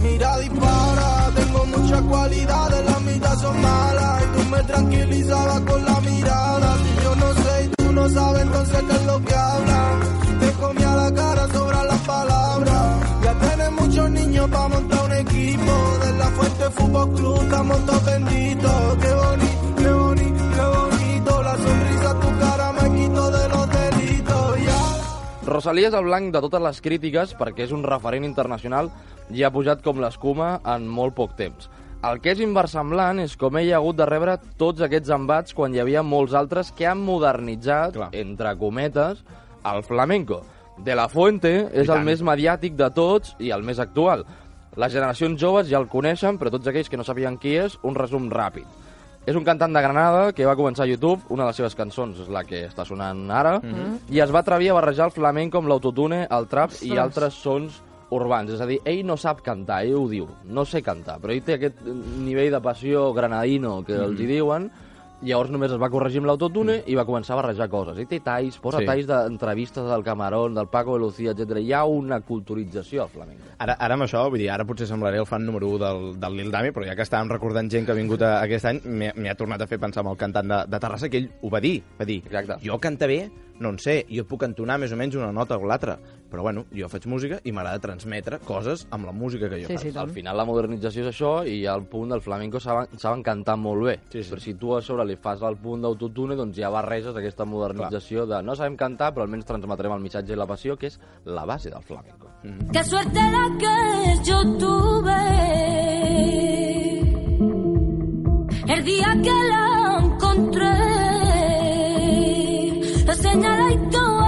[0.03, 6.01] Mira, dispara, tengo muchas cualidades, la mitad son malas y tú me tranquilizabas con la
[6.01, 6.77] mirada.
[6.77, 7.33] Si yo no
[8.17, 10.01] entonces qué es lo que hablan.
[10.41, 13.23] Te comía la cara, sobran las palabras.
[13.23, 15.73] Ya tenés muchos niños para montar un equipo.
[16.05, 18.97] De la Fuente Fútbol Club estamos todos benditos.
[19.01, 21.43] Qué bonito, qué bonito, qué bonito.
[21.43, 24.59] La sonrisa tu cara me quito de los delitos.
[24.65, 25.47] Ya.
[25.47, 28.91] Rosalia és el blanc de totes les crítiques perquè és un referent internacional
[29.31, 31.69] i ha pujat com l'escuma en molt poc temps.
[32.07, 35.75] El que és inversemblant és com ell ha hagut de rebre tots aquests embats quan
[35.75, 38.11] hi havia molts altres que han modernitzat, Clar.
[38.15, 39.25] entre cometes,
[39.67, 40.43] el flamenco.
[40.87, 44.23] De la Fuente és el més mediàtic de tots i el més actual.
[44.77, 47.97] Les generacions joves ja el coneixen, però tots aquells que no sabien qui és, un
[47.97, 48.69] resum ràpid.
[49.27, 52.21] És un cantant de Granada que va començar a YouTube, una de les seves cançons
[52.23, 53.57] és la que està sonant ara,
[54.13, 57.03] i es va atrevir a barrejar el flamenco amb l'autotune, el trap i Ostres.
[57.03, 58.53] altres sons urbans.
[58.55, 61.43] És a dir, ell no sap cantar, ell ho diu, no sé cantar, però ell
[61.43, 61.81] té aquest
[62.23, 64.71] nivell de passió granadino que els hi diuen,
[65.27, 67.97] llavors només es va corregir amb l'autotune i va començar a barrejar coses.
[67.99, 68.85] Ell té talls, posa Sí.
[68.87, 71.57] talls d'entrevistes del Camarón, del Paco de Lucía, etc.
[71.65, 73.43] Hi ha una culturització al flamenco.
[73.59, 76.37] Ara, ara amb això, vull dir, ara potser semblaré el fan número 1 del, del
[76.37, 79.35] Lil Dami, però ja que estàvem recordant gent que ha vingut a, aquest any, m'he
[79.35, 81.83] tornat a fer pensar en el cantant de, de Terrassa, que ell ho va dir,
[81.99, 82.61] va dir, Exacte.
[82.63, 85.65] jo cantar bé, no en sé, jo puc entonar més o menys una nota o
[85.67, 85.99] l'altra,
[86.31, 89.75] però bueno, jo faig música i m'agrada transmetre coses amb la música que jo Sí,
[89.77, 89.81] faig.
[89.87, 90.09] sí, tant.
[90.09, 93.85] Al final la modernització és això i al punt del flamenco saben, saben cantar molt
[93.85, 93.99] bé.
[94.11, 94.31] Sí, sí.
[94.35, 98.27] Però si tu a sobre li fas el punt d'autotune, doncs ja barreges aquesta modernització
[98.27, 101.45] de no sabem cantar, però almenys transmetrem el missatge i la passió, que és la
[101.47, 102.29] base del flamenco.
[102.73, 105.23] Qué suerte la que yo tuve
[108.69, 110.76] el día que la encontré.
[113.17, 114.26] La señaladito a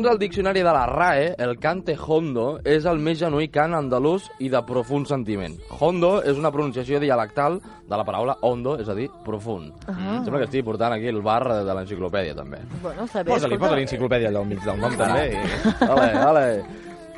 [0.00, 4.30] Segons el diccionari de la RAE, el cante hondo és el més genuí cant andalús
[4.40, 5.58] i de profund sentiment.
[5.76, 9.74] Hondo és una pronunciació dialectal de la paraula hondo, és a dir, profund.
[9.84, 10.22] Ah.
[10.24, 12.62] Sembla que estigui portant aquí el bar de l'enciclopèdia, també.
[12.80, 15.26] Bueno, bé, Posa-li, posa l'enciclopèdia allà al mig del nom, també.
[15.34, 15.44] I...
[15.90, 16.46] Vale, vale.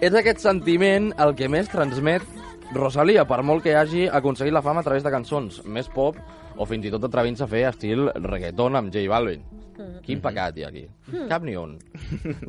[0.02, 2.26] És aquest sentiment el que més transmet
[2.74, 6.18] Rosalia, per molt que hagi aconseguit la fama a través de cançons més pop
[6.56, 9.44] o fins i tot atrevint-se a fer estil reggaeton amb J Balvin.
[10.02, 10.82] Quin pecat hi ha aquí?
[11.30, 11.76] Cap ni un.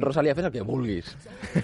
[0.01, 1.13] Rosalia, fes el que vulguis.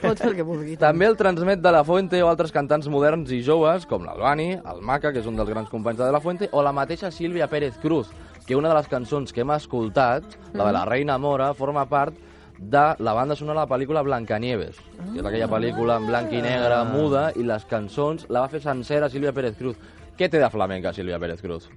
[0.01, 0.79] Pots fer el que vulguis.
[0.81, 4.81] També el transmet de La Fuente o altres cantants moderns i joves, com l'Albani, el
[4.85, 7.49] Maca, que és un dels grans companys de De La Fuente, o la mateixa Sílvia
[7.51, 8.09] Pérez Cruz,
[8.47, 12.17] que una de les cançons que hem escoltat, la de la Reina Mora, forma part
[12.59, 16.41] de la banda sonora de la pel·lícula Blancanieves, que és aquella pel·lícula en blanc i
[16.43, 19.77] negre, muda, i les cançons la va fer sencera Sílvia Pérez Cruz.
[20.19, 21.69] Què té de flamenca Sílvia Pérez Cruz?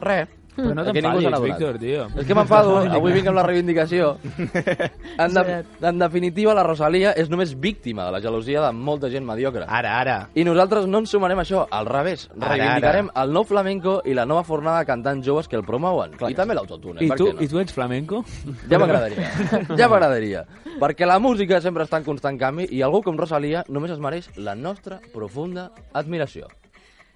[0.00, 0.36] Res.
[0.60, 1.44] Però no Que ningú t'enfadis.
[1.46, 2.06] Víctor, tio.
[2.18, 4.16] És que m'enfado, avui vinc amb la reivindicació.
[5.20, 9.26] En, de, en definitiva, la Rosalia és només víctima de la gelosia de molta gent
[9.26, 9.66] mediocre.
[9.68, 10.14] Ara, ara.
[10.34, 12.24] I nosaltres no ens sumarem a això, al revés.
[12.38, 16.16] Ara, Reivindicarem el nou flamenco i la nova fornada de cantants joves que el promouen.
[16.24, 17.44] I també l'autotune, I per tu, què no?
[17.44, 18.22] I tu ets flamenco?
[18.70, 19.28] Ja m'agradaria.
[19.76, 20.46] Ja m'agradaria.
[20.80, 24.30] Perquè la música sempre està en constant canvi i algú com Rosalia només es mereix
[24.40, 26.48] la nostra profunda admiració.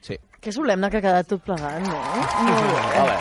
[0.05, 0.19] Sí.
[0.45, 2.01] Que solemne que ha quedat tot plegat, no?
[2.45, 2.83] Molt bé.
[2.99, 3.15] Vale.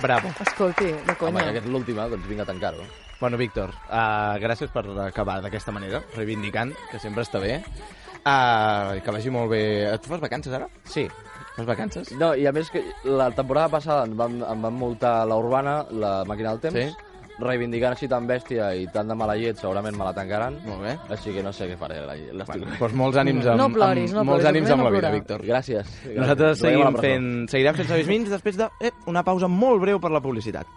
[0.00, 0.32] Bravo.
[0.44, 1.44] Escolti, de Home, conya.
[1.46, 2.84] ja que és l'última, doncs vinga a tancar-ho.
[3.20, 7.58] Bueno, Víctor, uh, gràcies per acabar d'aquesta manera, reivindicant, que sempre està bé.
[8.20, 9.62] Uh, que vagi molt bé.
[10.00, 10.68] Tu fas vacances ara?
[10.84, 11.06] Sí.
[11.56, 12.12] Fas vacances?
[12.20, 15.82] No, i a més que la temporada passada em van, em van multar la Urbana,
[15.90, 17.09] la màquina del temps, Sí.
[17.42, 20.58] Reivindicant així tan bèstia i tan de mala llet, segurament me la tancaran.
[20.66, 20.96] Molt bé.
[21.16, 22.64] Així que no sé què faré l'estiu.
[22.64, 24.94] Bueno, doncs molts ànims amb, No ploris, no amb, molts ploris, ànims no amb la
[24.96, 25.14] vida.
[25.14, 25.46] Víctor.
[25.46, 25.96] Gràcies.
[26.16, 29.82] Nosaltres a la seguim fent, seguirem fent serveis mínims després de eh, una pausa molt
[29.82, 30.68] breu per la publicitat.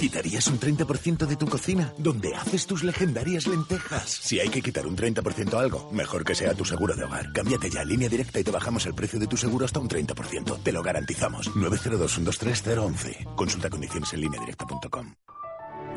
[0.00, 1.92] ¿Quitarías un 30% de tu cocina?
[1.98, 4.08] Donde haces tus legendarias lentejas.
[4.08, 7.30] Si hay que quitar un 30% a algo, mejor que sea tu seguro de hogar.
[7.34, 9.90] Cámbiate ya a línea directa y te bajamos el precio de tu seguro hasta un
[9.90, 10.62] 30%.
[10.62, 11.50] Te lo garantizamos.
[11.50, 13.34] 902-123-011.
[13.34, 15.14] Consulta condiciones en lineadirecta.com.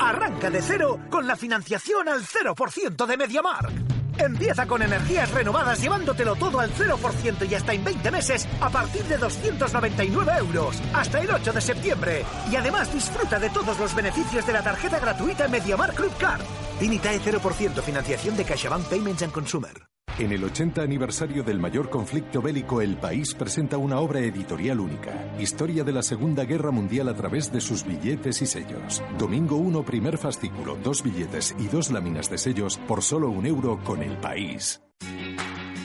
[0.01, 4.02] Arranca de cero con la financiación al 0% de MediaMark.
[4.17, 9.03] Empieza con energías renovadas llevándotelo todo al 0% y hasta en 20 meses a partir
[9.05, 10.81] de 299 euros.
[10.93, 12.25] Hasta el 8 de septiembre.
[12.51, 16.41] Y además disfruta de todos los beneficios de la tarjeta gratuita MediaMark Club Card.
[16.79, 19.92] Dinitae 0% financiación de CaixaBank Payments and Consumer.
[20.19, 25.11] En el 80 aniversario del mayor conflicto bélico, El País presenta una obra editorial única.
[25.39, 29.01] Historia de la Segunda Guerra Mundial a través de sus billetes y sellos.
[29.17, 33.79] Domingo 1, primer fascículo, dos billetes y dos láminas de sellos por solo un euro
[33.83, 34.83] con El País.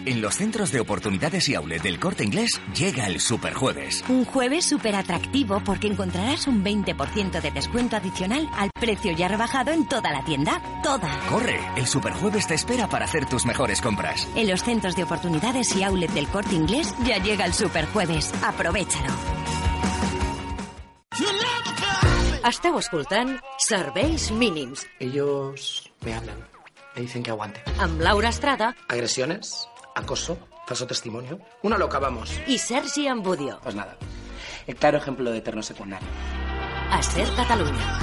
[0.06, 4.04] En los centros de oportunidades y outlet del corte inglés llega el Superjueves.
[4.08, 9.70] Un jueves súper atractivo porque encontrarás un 20% de descuento adicional al precio ya rebajado
[9.72, 10.62] en toda la tienda.
[10.82, 11.10] Toda.
[11.28, 14.26] Corre, el Superjueves te espera para hacer tus mejores compras.
[14.34, 18.32] En los centros de oportunidades y outlet del corte inglés ya llega el Superjueves.
[18.42, 19.12] Aprovechalo.
[22.48, 26.38] Esteu escoltant Serveis Mínims Ellos me hablan,
[26.94, 27.60] me dicen que aguante.
[27.78, 31.38] amb Laura Estrada Agresiones, acoso, falso testimonio.
[31.62, 32.30] Una loca, vamos.
[32.46, 33.58] i Sergi Ambudio.
[33.62, 33.96] Pues nada,
[34.66, 36.08] el claro ejemplo de eterno secundario.
[36.90, 37.98] A Ser Catalunya.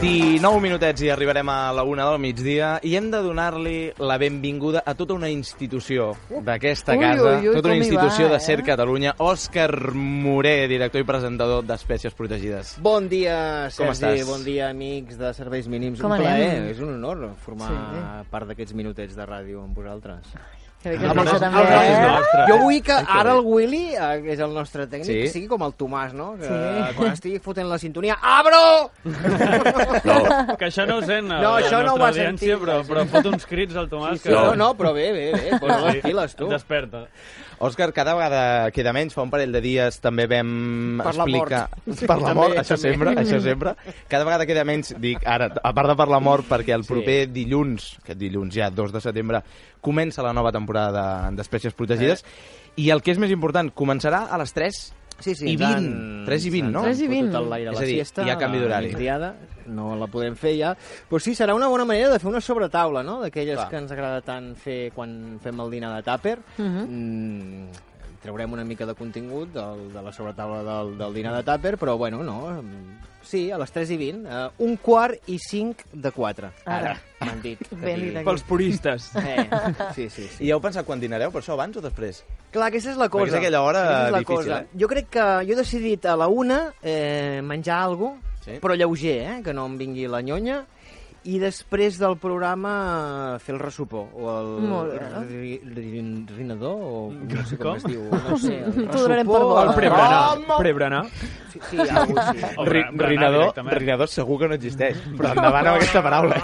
[0.00, 4.84] 19 minutets i arribarem a la una del migdia i hem de donar-li la benvinguda
[4.86, 6.12] a tota una institució
[6.46, 8.66] d'aquesta casa, ui, ui, tota una institució va, de Ser eh?
[8.68, 12.76] Catalunya, Òscar Moré, director i presentador d'Espècies Protegides.
[12.78, 13.96] Bon dia, Com Sergi.
[14.22, 14.30] estàs?
[14.30, 15.98] Bon dia, amics de Serveis Mínims.
[16.00, 16.70] Com un plaer, anem?
[16.76, 18.28] és un honor formar Sí.
[18.30, 20.30] part d'aquests minutets de ràdio amb vosaltres.
[20.82, 21.94] Que que també, eh?
[22.06, 22.42] nostre.
[22.46, 25.16] Jo vull que que ara el Willy, eh, que és el nostre tècnic, Sí.
[25.24, 26.36] que sigui com el Tomàs, no?
[26.38, 26.94] Que Sí.
[26.96, 28.90] quan estigui fotent la sintonia, abro!
[29.02, 30.56] No.
[30.56, 32.92] Que això no ho sent No, la això no ho audiència, sentit, però, sí.
[32.92, 34.18] però fot uns crits al Tomàs.
[34.22, 36.48] Sí, sí, no, no, però bé, bé, bé, posa les piles, tu.
[36.48, 37.06] Desperta.
[37.58, 41.62] Òscar, cada vegada queda menys, fa un parell de dies també vam Per la explicar...
[41.86, 42.04] mort.
[42.06, 42.92] Per la mort, També, això també.
[42.92, 43.72] sempre, això sempre.
[44.06, 46.92] Cada vegada queda menys, dic, ara, a part de per la mort, perquè el Sí.
[46.92, 49.42] proper dilluns, aquest dilluns ja, 2 de setembre,
[49.80, 52.24] comença la nova temporada de- d'Espècies Protegides,
[52.76, 54.78] i el que és més important, començarà a les 3
[55.18, 56.82] Sí, sí, i ens 20, han- 3 i 20, no?
[56.84, 57.32] 3 i 20.
[57.32, 58.86] Tot l'aire a És la dir, siesta, hi ha canvi d'horari.
[58.92, 59.34] migdiada,
[59.66, 60.76] no la podem fer ja.
[61.10, 64.20] Però sí, serà una bona manera de fer una sobretaula, no?, d'aquelles que ens agrada
[64.22, 66.38] tant fer quan fem el dinar de tàper.
[66.58, 66.86] Mhm.
[66.88, 67.66] Mm,
[68.22, 71.96] traurem una mica de contingut del, de la sobretaula del, del dinar de tàper, però
[71.96, 72.62] bueno, no,
[73.28, 76.50] sí, a les 3 i 20, uh, un quart i 5 de 4.
[76.64, 76.94] Ara.
[77.20, 77.60] M'han dit.
[77.82, 78.24] Ben dit aquí.
[78.24, 79.10] Pels puristes.
[79.20, 79.44] Eh,
[79.94, 80.46] sí, sí, sí.
[80.46, 82.22] I heu pensat quan dinareu, per això, abans o després?
[82.54, 83.26] Clar, aquesta és la cosa.
[83.26, 84.60] Perquè és aquella hora Aquesta és la difícil, cosa.
[84.62, 84.80] eh?
[84.80, 88.54] Jo crec que jo he decidit a la una eh, menjar alguna Sí.
[88.62, 89.40] però lleuger, eh?
[89.44, 90.62] que no em vingui la nyonya,
[91.26, 94.92] i després del programa fer el ressupor, o el
[95.28, 96.02] ri, ri,
[96.36, 97.76] rinador, o no sé com, Com?
[97.76, 99.66] es diu, no sé, el ressupor.
[99.66, 100.20] El preberenar.
[100.36, 100.58] Home!
[100.58, 101.02] Preberenar.
[101.48, 102.44] Sí, sí.
[102.56, 106.38] O Ri rinador, rinador segur que no existeix, però endavant amb aquesta paraula.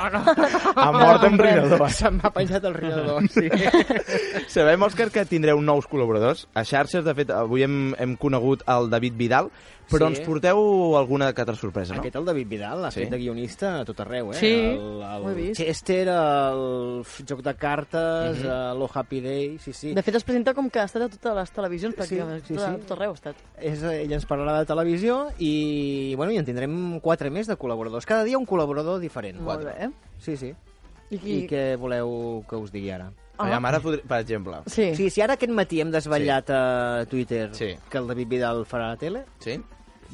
[0.74, 1.84] Ha mort amb rinador.
[1.94, 3.46] Se'm ha penjat el rinador, sí.
[4.54, 6.48] Sabem, Òscar, que tindreu nous col·laboradors.
[6.56, 9.52] A xarxes, de fet, avui hem, hem conegut el David Vidal,
[9.90, 10.14] però Sí.
[10.16, 12.00] ens porteu alguna que altra sorpresa, no?
[12.00, 13.00] Aquest el David Vidal l'ha Sí.
[13.00, 14.36] fet de guionista a tot arreu, eh?
[14.36, 15.60] Sí, el, ho he el vist.
[15.60, 18.46] Chester, el joc de cartes, Mhm.
[18.46, 19.94] uh lo Happy Day, sí, sí.
[19.94, 22.42] De fet, es presenta com que ha estat a totes les televisions, Sí, pràcticament.
[22.44, 22.80] sí, tot, sí.
[22.86, 23.36] tot arreu ha estat.
[23.60, 28.04] És, ell ens parlarà de televisió i, bueno, i en tindrem quatre més de col·laboradors.
[28.06, 29.40] Cada dia un col·laborador diferent.
[29.40, 29.90] Molt bé.
[30.18, 30.54] Sí, sí.
[31.10, 33.12] I, I què voleu que us digui ara?
[33.36, 33.44] Ah.
[33.46, 34.00] Aviam, ara, podri...
[34.06, 34.60] per exemple...
[34.66, 34.94] Sí.
[34.94, 37.74] Sí, si ara aquest matí hem desvetllat a Twitter Sí.
[37.90, 39.60] que el David Vidal farà a la tele, Sí?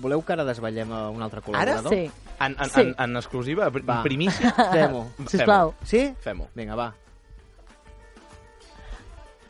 [0.01, 1.47] Voleu que ara desvetllem a un altre Ara?
[1.47, 1.93] col·laborador?
[1.95, 2.11] Sí.
[2.41, 2.81] En, en, Sí.
[2.81, 4.03] en, en exclusiva, en Va.
[4.03, 4.51] primícia?
[4.73, 5.07] Fem-ho.
[5.29, 5.75] Sisplau.
[5.85, 6.15] Sí?
[6.25, 6.49] Fem-ho.
[6.57, 6.95] Vinga, va.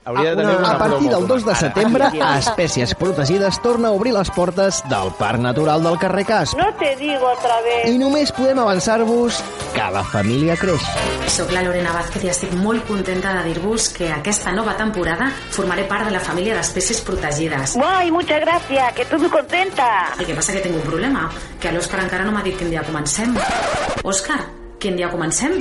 [0.03, 3.61] Hauria de Ah, tenir una- una a partir del 2 de setembre, a Espècies Protegides
[3.61, 6.57] torna a obrir les portes del Parc Natural del Carrer Casp.
[6.59, 7.86] No te digo otra vez.
[7.90, 9.42] I només podem avançar-vos
[9.74, 10.80] que la família creix.
[11.28, 15.84] Soc la Lorena Vázquez i estic molt contenta de dir-vos que aquesta nova temporada formaré
[15.84, 17.74] part de la família d'espècies protegides.
[17.74, 20.14] Guay, muchas gracias, que estoy muy contenta.
[20.18, 21.30] El que passa que tinc un problema,
[21.61, 23.36] que l'Òscar encara no m'ha dit quin dia comencem.
[24.03, 24.40] Òscar,
[24.81, 25.61] quin dia comencem?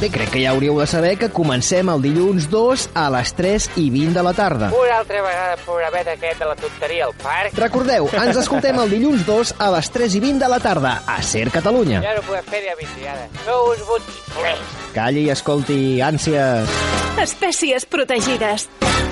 [0.00, 3.66] Bé, crec que ja hauríeu de saber que comencem el dilluns 2 a les 3
[3.82, 4.70] i 20 de la tarda.
[4.72, 7.58] Una altra vegada programet aquest de la tonteria al parc.
[7.58, 11.18] Recordeu, ens escoltem el dilluns 2 a les 3 i 20 de la tarda a
[11.26, 12.00] Ser Catalunya.
[12.06, 13.26] Ja no podem fer ni a migdiada.
[13.44, 14.78] Sou uns botiflers.
[14.94, 16.78] Calli i escolti, ànsies.
[17.20, 18.70] Espècies protegides.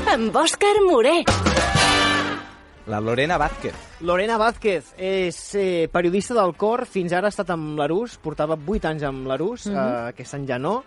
[0.09, 1.19] Amb Òscar Moré.
[2.89, 3.74] La Lorena Vázquez.
[4.01, 8.89] Lorena Vázquez és eh, periodista del cor, fins ara ha estat amb l'Arús, portava 8
[8.89, 9.76] anys amb l'Arús, Mhm.
[9.76, 10.82] eh, aquest any ja no,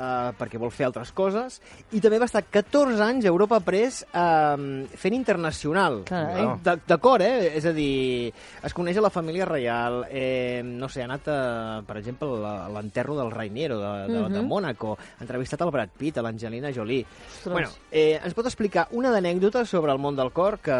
[0.00, 1.60] eh, perquè vol fer altres coses,
[1.92, 6.02] i també va estar 14 anys a Europa Press eh, fent internacional.
[6.08, 6.42] Carai.
[6.44, 7.52] Eh, d- D'acord, eh?
[7.56, 8.32] És a dir,
[8.64, 12.68] es coneix a la família reial, eh, no sé, ha anat, a, per exemple, a
[12.72, 14.48] l'enterro del Rainiero de, de, de Mhm.
[14.48, 17.04] Mònaco, ha entrevistat el Brad Pitt, a l'Angelina Jolie.
[17.04, 17.52] Ostres.
[17.52, 20.74] Bueno, eh, ens pot explicar una d'anècdota sobre el món del cor que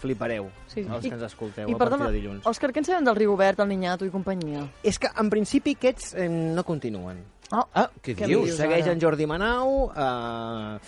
[0.00, 0.80] flipareu, Sí.
[0.80, 2.44] els I- que ens escolteu I a partir de dilluns.
[2.46, 4.66] Òscar, què en sabem del Rigobert, el Niñato i companyia?
[4.82, 7.22] És que, en principi, aquests eh, no continuen.
[7.52, 8.46] Oh, Ah, què, Què dius?
[8.46, 8.56] dius?
[8.56, 8.92] Segueix ara?
[8.94, 10.78] en Jordi Manau, eh,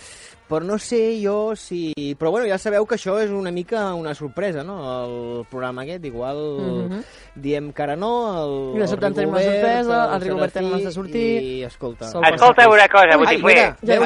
[0.49, 1.93] però no sé jo si...
[2.17, 6.05] Però bueno, ja sabeu que això és una mica una sorpresa, no?, el programa aquest.
[6.05, 6.41] Igual
[6.89, 7.03] Mhm.
[7.35, 8.11] diem que ara no,
[8.43, 11.43] el I de sobte en tenim una sorpresa, el Rigobert té ganes de sortir.
[11.43, 12.05] I, escolta...
[12.33, 13.75] Escolta una cosa, botifler.
[13.85, 13.99] Ja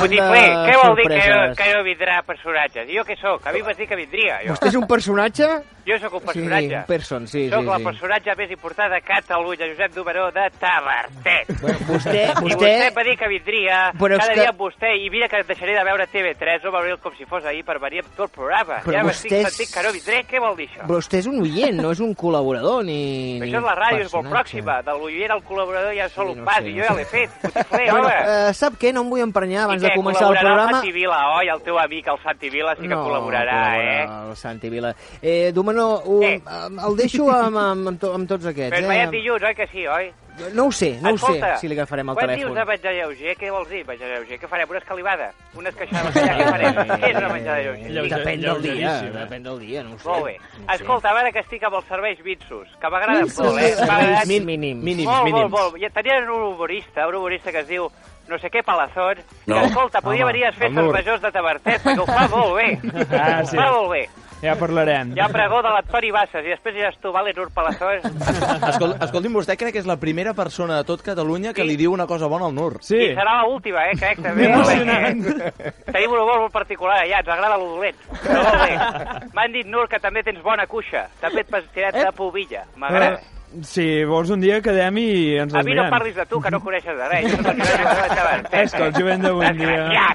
[0.00, 2.88] Botifler, què vol dir que que no vindrà personatges?
[2.88, 3.46] Jo què sóc?
[3.46, 4.52] A mi vas dir que vindria, jo.
[4.54, 5.75] Vostè és un personatge?
[5.86, 6.76] Jo sóc un Sí, personatge.
[6.76, 7.84] un person, sí, Soc sí, el sí.
[7.84, 11.60] personatge més important de Catalunya, Josep Dumeró de Tavertet.
[11.62, 12.56] Bueno, vostè, I vostè...
[12.58, 15.74] vostè va dir que vindria Però cada que- dia amb vostè i mira que deixaré
[15.76, 18.80] de veure TV3 o veuré com si fos ahir per venir amb tot el programa.
[18.84, 20.86] Però ja vostè m'estic sentint que no vindré, què vol dir això?
[20.90, 23.38] Vostè és un oient, no és un col·laborador ni...
[23.38, 24.34] ni Això és la ràdio, és molt personatge.
[24.34, 24.82] pròxima.
[24.82, 26.88] De l'oient al col·laborador ja és sol Sí, un no pas sé, i no jo
[26.90, 27.30] ja l'he fet.
[27.42, 28.92] Botifler, Bueno, eh, sap què?
[28.92, 30.70] No em vull emprenyar abans I de què, començar el col·laborarà programa.
[30.70, 31.48] el Santi Vila, oi?
[31.54, 34.02] El teu amic, el Santi Vila, sí que col·laborarà, eh?
[34.30, 34.94] El Santi Vila.
[35.22, 36.40] Eh, Domeno, ho, Què?
[36.88, 38.72] el deixo amb, amb, amb, to, amb tots aquests.
[38.76, 39.16] Però veiem Eh?
[39.18, 40.12] dilluns, oi que sí, oi?
[40.52, 42.42] No ho sé, no Escolta, ho sé, si li agafarem el quan telèfon.
[42.44, 44.36] dius de menjar lleuger, què vols dir, menjar lleuger?
[44.38, 45.30] Què farem, una escalivada?
[45.56, 46.74] Una esqueixada de què farem?
[46.90, 48.10] Què és una menjada lleuger?
[48.10, 49.12] Depèn del dia, eh?
[49.14, 50.08] depèn del dia, no ho sé.
[50.10, 50.34] Molt bé.
[50.58, 50.74] No ho.
[50.74, 53.72] Escolta, a veure que estic amb els serveis Vitsus, que m'agraden Vitsus, molt, eh?
[53.80, 54.84] M'agraden- mínims.
[54.84, 55.50] Mínims, molt, mínims.
[55.50, 55.82] molt, molt.
[55.82, 57.88] I tenien un humorista, un humorista que es diu
[58.28, 59.16] no sé què Palazón,
[59.46, 59.54] No.
[59.60, 62.78] que, escolta, podria venir a fer majors de Tavertet, perquè ho fa molt bé.
[63.16, 63.56] Ah, Ho sí.
[63.56, 64.08] fa molt bé.
[64.42, 65.14] Ja parlarem.
[65.16, 68.04] Hi ha pregó de l'Antoni Bassas i després ja és tu, vale, Nur Palazón.
[68.70, 71.94] Escol, escolti'm, vostè crec que és la primera persona de tot Catalunya que li diu
[71.94, 72.76] una cosa bona al Nur.
[72.84, 72.98] Sí.
[72.98, 74.50] I serà l'última, eh, crec, també.
[74.50, 75.22] Emocionant.
[75.24, 78.04] perquè Tenim un humor molt particular allà, ens agrada lo dolent.
[78.26, 79.30] Però molt bé.
[79.38, 81.06] M'han dit, Nur, que també tens bona cuixa.
[81.22, 82.66] També et pas tirat de pubilla.
[82.76, 83.16] M'agrada.
[83.22, 85.90] Eh, Si vols un dia quedem i ens A les mi no mirem.
[85.94, 87.32] parlis de tu, que no coneixes de res.
[87.32, 88.58] De.
[88.62, 90.08] És que el jovent d'avui en dia...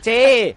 [0.00, 0.54] Sí!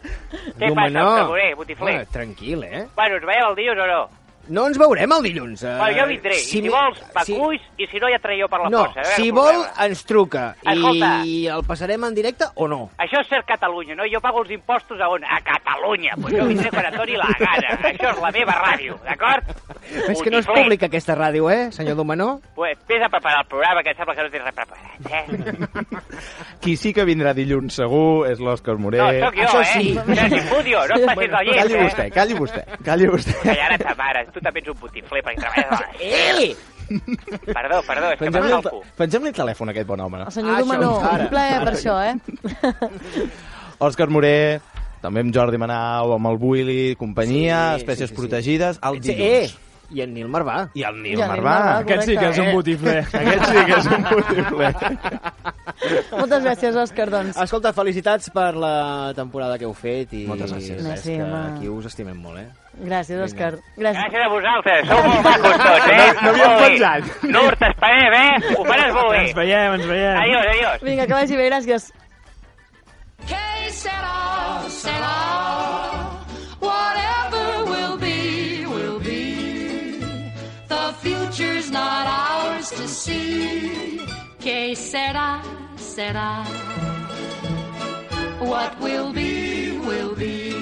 [0.59, 1.03] Què passa.
[1.03, 1.95] Caborer, botifler?
[1.97, 2.86] Home, tranquil, eh?
[2.95, 4.03] Bueno, ens veiem el dilluns o no?
[4.48, 5.64] No ens veurem el dilluns.
[5.64, 8.60] eh, Bueno, jo vindré, i si mi- vols, m'aculls, i si no ja traio per
[8.62, 9.02] la No, força.
[9.02, 10.56] veure si vol, ens truca.
[10.64, 11.26] Escolta.
[11.26, 12.89] I el passarem en directe o no?
[12.98, 14.04] Això és ser Catalunya, no?
[14.12, 15.24] Jo pago els impostos a on?
[15.24, 16.14] A Catalunya.
[16.22, 17.70] Pues jo vindré quan em doni la gana.
[17.89, 19.43] Això és la meva ràdio, d'acord?
[20.10, 22.39] És que no és pública aquesta ràdio, eh, senyor Domenó?
[22.56, 25.86] Pues vés a preparar el programa, que em sembla que no tens res preparat, eh?
[26.62, 28.98] Qui sí que vindrà dilluns segur és l'Òscar Moré.
[28.98, 29.66] No, sóc jo, Això eh?
[29.74, 29.93] sí.
[29.96, 31.84] No és Infudio, no et passis del llest, Calli eh?
[31.84, 33.36] vostè, calli vostè, calli vostè.
[33.43, 35.90] Que ara ta mare, tu també ets un botifler perquè treballes a la...
[36.00, 36.56] Eh!
[37.50, 38.84] Perdó, perdó, és que Pengem-li el, m'escalfo.
[39.00, 40.20] pengem el telèfon a aquest bon home.
[40.28, 42.14] El senyor Domenó, un plaer per això, eh?
[43.86, 44.36] Òscar Moré,
[45.02, 48.20] també amb Jordi Manau, amb el Willy, companyia, Sí, espècies sí, sí, sí.
[48.22, 49.56] protegides, el Sí, dilluns.
[49.56, 49.64] eh!
[49.94, 50.70] I en Nil Marvà.
[50.74, 51.56] I el Nil I el Nil Marvà.
[51.60, 52.54] Marvà, Aquest sí que és un Eh?
[52.56, 53.06] botifler.
[53.22, 54.74] Aquest sí que és un botifler.
[56.20, 57.38] Moltes gràcies, Òscar, doncs.
[57.44, 60.78] Escolta, felicitats per la temporada que heu fet i Moltes gràcies.
[60.80, 62.48] res, Merci, que aquí us estimem molt, eh?
[62.76, 63.54] Gràcies, Òscar.
[63.78, 64.02] Gràcies.
[64.04, 66.08] Gràcies a vosaltres, sou molt macos tots, eh?
[66.22, 66.66] No havíem Molt bé.
[66.66, 67.24] pensat.
[67.36, 68.56] Nur, t'esperem, eh?
[68.58, 69.22] Ho faràs molt bé.
[69.22, 70.18] Ens veiem, ens veiem.
[70.24, 70.82] Adiós, adiós.
[70.90, 71.92] Vinga, que vagi bé, gràcies.
[73.28, 75.64] Que será, será.
[83.06, 84.01] See.
[84.39, 85.41] Que será,
[85.78, 86.43] será.
[88.41, 90.53] What will be, will be.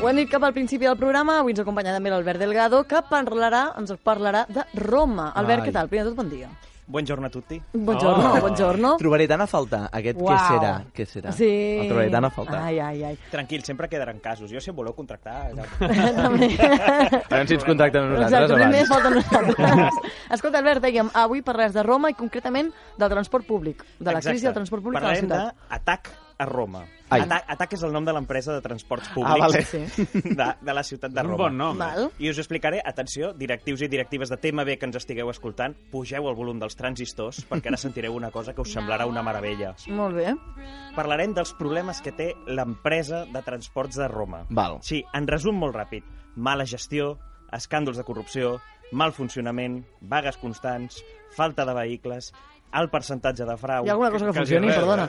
[0.00, 3.00] Ho hem dit cap al principi del programa, avui ens acompanya també l'Albert Delgado, que
[3.08, 5.30] parlarà, ens parlarà de Roma.
[5.32, 5.68] Albert, Ai.
[5.70, 5.88] què tal?
[5.88, 6.50] Primer de tot, bon dia.
[6.86, 7.60] Buongiorno a tutti.
[7.72, 8.40] Buongiorno, Oh.
[8.40, 8.96] buongiorno.
[9.00, 10.36] Trobaré tant a faltar aquest què Uau.
[10.50, 11.32] serà, què serà.
[11.32, 11.48] Sí.
[11.80, 12.60] El trobaré tant a faltar.
[12.60, 13.16] Ai, ai, ai.
[13.30, 14.50] Tranquil, sempre quedaran casos.
[14.52, 15.48] Jo, si em voleu contractar...
[15.56, 15.64] Ja...
[16.12, 16.50] També.
[16.60, 18.88] A veure si ens contacten a nosaltres Exacte, també abans.
[18.92, 20.12] falta nosaltres.
[20.36, 22.68] Escolta, Albert, dèiem, avui parlaràs de Roma i concretament
[22.98, 25.70] del transport públic, de la crisi del transport públic a la Parlarem ciutat.
[25.70, 26.84] d'Atac a Roma.
[27.14, 27.20] Ai.
[27.24, 30.34] Atac, Atac és el nom de l'empresa de transports Ah, públics vale.
[30.40, 31.36] de, de la ciutat de Un Roma.
[31.44, 31.78] bon nom.
[31.78, 32.10] Val.
[32.18, 36.34] I us explicaré, atenció, directius i directives de TMB que ens estigueu escoltant, pugeu el
[36.38, 39.74] volum dels transistors perquè ara sentireu una cosa que us semblarà una meravella.
[39.88, 40.34] Molt bé.
[40.94, 44.44] Parlarem dels problemes que té l'empresa de transports de Roma.
[44.50, 44.78] Val.
[44.82, 46.04] Sí, en resum molt ràpid.
[46.36, 47.18] Mala gestió,
[47.54, 48.56] escàndols de corrupció,
[48.92, 51.00] mal funcionament, vagues constants,
[51.34, 52.32] falta de vehicles,
[52.74, 53.86] alt percentatge de frau...
[53.86, 55.08] Hi ha alguna cosa que Quasi funcioni, res, perdona.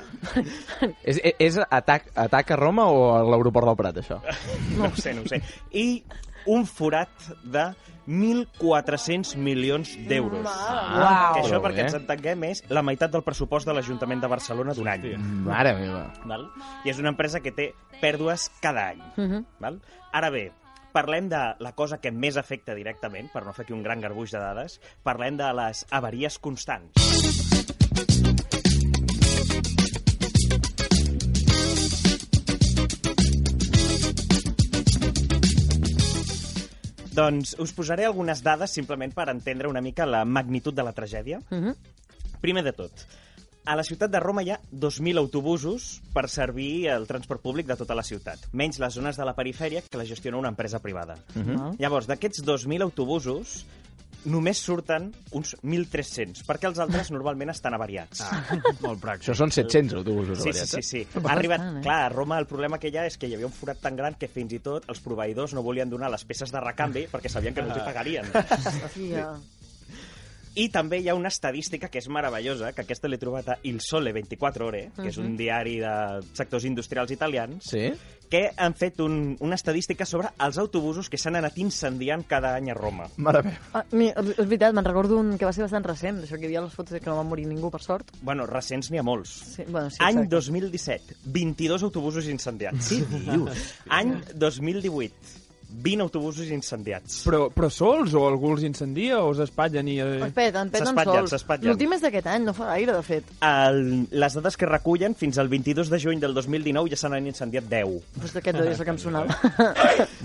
[1.03, 4.21] És, és, és atac, atac a Roma o a l'aeroport del Prat, això?
[4.77, 5.41] No ho sé, no ho sé.
[5.73, 6.03] I
[6.51, 7.65] un forat de
[8.05, 10.45] 1.400 milions d'euros.
[10.45, 14.75] Ah, que això, perquè ens entenguem, és la meitat del pressupost de l'Ajuntament de Barcelona
[14.77, 15.07] d'un any.
[15.47, 16.03] Mare meva.
[16.29, 16.45] Val?
[16.85, 19.01] I és una empresa que té pèrdues cada any.
[19.15, 19.41] Mhm.
[19.63, 19.81] Val?
[20.13, 20.51] Ara bé,
[20.93, 24.31] parlem de la cosa que més afecta directament, per no fer aquí un gran garbuix
[24.31, 27.44] de dades, parlem de les avaries constants.
[37.15, 41.39] Doncs us posaré algunes dades simplement per entendre una mica la magnitud de la tragèdia.
[41.49, 41.75] Mhm.
[42.41, 42.91] Primer de tot,
[43.65, 47.77] a la ciutat de Roma hi ha 2.000 autobusos per servir el transport públic de
[47.79, 51.17] tota la ciutat, menys les zones de la perifèria que la gestiona una empresa privada.
[51.33, 51.77] Mhm.
[51.79, 53.65] Llavors, d'aquests 2.000 autobusos,
[54.29, 58.23] només surten uns 1.300, perquè els altres normalment estan avariats.
[58.25, 58.41] Ah,
[58.81, 59.27] molt pràctic.
[59.27, 61.07] Això són 700 autobusos Sí, sí, avariats, sí, eh?
[61.13, 61.21] sí.
[61.23, 61.83] Ha arribat, bastant, eh?
[61.85, 63.95] clar, a Roma el problema que hi ha és que hi havia un forat tan
[63.99, 67.31] gran que fins i tot els proveïdors no volien donar les peces de recanvi perquè
[67.31, 68.31] sabien que no els hi pagarien.
[68.85, 69.29] Hòstia.
[70.55, 73.81] I també hi ha una estadística que és meravellosa, que aquesta l'he trobat a Il
[73.83, 75.95] Sole 24 Ore, que és un diari de
[76.37, 77.89] sectors industrials italians, sí?
[78.29, 82.71] que han fet un, una estadística sobre els autobusos que s'han anat incendiant cada any
[82.71, 83.07] a Roma.
[83.21, 83.69] Mare meva.
[83.75, 86.51] Ah, mi, és veritat, me'n recordo un que va ser bastant recent, això que hi
[86.53, 88.11] havia les fotos de que no va morir ningú, per sort.
[88.25, 89.35] Bueno, recents n'hi ha molts.
[89.55, 90.35] Sí, bueno, sí, Any exacte.
[90.35, 92.91] 2017, 22 autobusos incendiats.
[92.95, 93.65] Què dius?
[93.93, 97.21] Any 2018, 20 autobusos incendiats.
[97.27, 99.97] Però, però sols o algú els incendia o s'espatllen i...
[100.01, 100.07] Eh...
[100.27, 101.33] Es peten, peten S'espatllen, sols.
[101.35, 101.69] s'espatllen.
[101.71, 103.29] L'últim és d'aquest any, no fa gaire, de fet.
[103.45, 107.29] El, les dades que recullen, fins al 22 de juny del 2019 ja se n'han
[107.29, 108.15] incendiat 10.
[108.19, 109.35] Pues d'aquest és la que em sonava.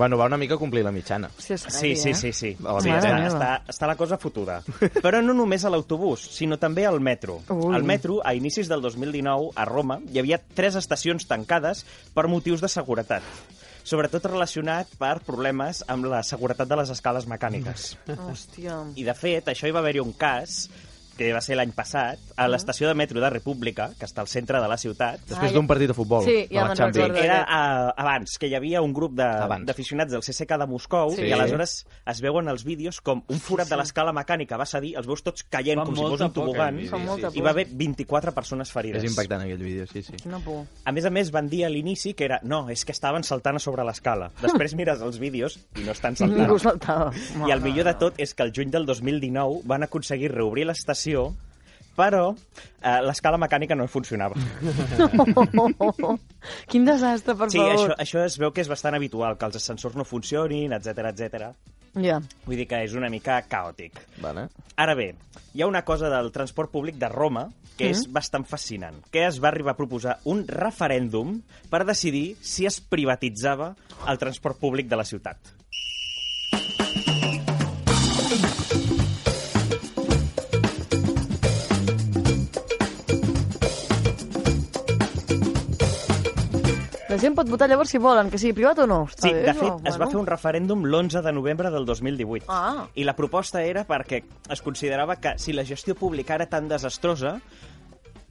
[0.00, 1.28] Bueno, va una mica a complir la mitjana.
[1.36, 2.14] Sí, és Sí, heavy, sí, eh?
[2.14, 2.50] sí, sí.
[2.62, 4.60] Mare sí està, està, està la cosa fotuda.
[5.02, 7.40] Però no només a l'autobús, sinó també al metro.
[7.52, 7.74] Ui.
[7.76, 11.84] Al metro, a inicis del 2019, a Roma, hi havia tres estacions tancades
[12.14, 13.26] per motius de seguretat
[13.90, 17.90] sobretot relacionat per problemes amb la seguretat de les escales mecàniques.
[18.14, 18.78] Hòstia.
[18.94, 20.62] I, de fet, això hi va haver-hi un cas
[21.20, 24.56] que va ser l'any passat, a l'estació de metro de República, que està al centre
[24.62, 25.20] de la ciutat.
[25.28, 26.24] Després d'un partit de futbol.
[26.24, 27.08] Sí, de ja la me'n Champions.
[27.10, 27.24] recordo.
[27.26, 31.26] Era uh, abans, que hi havia un grup de- d'aficionats del CSK de Moscou Sí.
[31.28, 31.74] i aleshores
[32.08, 35.44] es veuen els vídeos com un forat de l'escala mecànica va cedir, els veus tots
[35.52, 37.66] caient com si fos un por, tobogan aquell vídeo, Fa molta sí, i va haver
[37.68, 39.04] 24 persones ferides.
[39.04, 40.16] És impactant aquell vídeo, sí, sí.
[40.22, 40.64] Quina por.
[40.88, 43.56] A més a més, van dir a l'inici que era no, és que estaven saltant
[43.56, 44.30] a sobre l'escala.
[44.40, 46.40] Després mires els vídeos i no estan saltant.
[46.46, 47.12] Ningú saltava.
[47.46, 51.09] I el millor de tot és que el juny del 2019 van aconseguir reobrir l'estació
[51.96, 54.36] però eh, l'escala mecànica no funcionava.
[56.70, 57.74] Quin desastre, per sí, favor.
[57.74, 61.50] això, això es veu que és bastant habitual, que els ascensors no funcionin, etc etc.
[62.00, 62.20] Ja.
[62.46, 63.98] Vull dir que és una mica caòtic.
[64.22, 64.46] Vale.
[64.78, 65.10] Ara bé,
[65.54, 68.12] hi ha una cosa del transport públic de Roma que és Mm.
[68.12, 71.40] bastant fascinant, que es va arribar a proposar un referèndum
[71.70, 73.74] per decidir si es privatitzava
[74.06, 75.38] el transport públic de la ciutat.
[87.10, 89.00] La gent pot votar llavors si volen, que sigui privat o no.
[89.10, 92.46] Està Sí, bé, de fet, es va fer un referèndum l'11 de novembre del 2018.
[92.46, 92.86] Ah.
[92.94, 94.20] I la proposta era perquè
[94.54, 97.40] es considerava que si la gestió pública era tan desastrosa,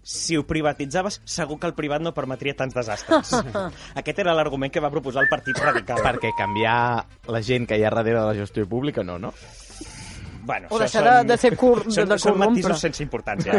[0.02, 3.34] si ho privatitzaves, segur que el privat no permetria tants desastres.
[4.00, 6.00] Aquest era l'argument que va proposar el Partit Radical.
[6.06, 9.34] Perquè canviar la gent que hi ha darrere de la gestió pública, no, no?
[10.44, 12.48] Bueno, O això deixar de- de ser de- són, de són corrompre.
[12.50, 13.54] matisos sense importància.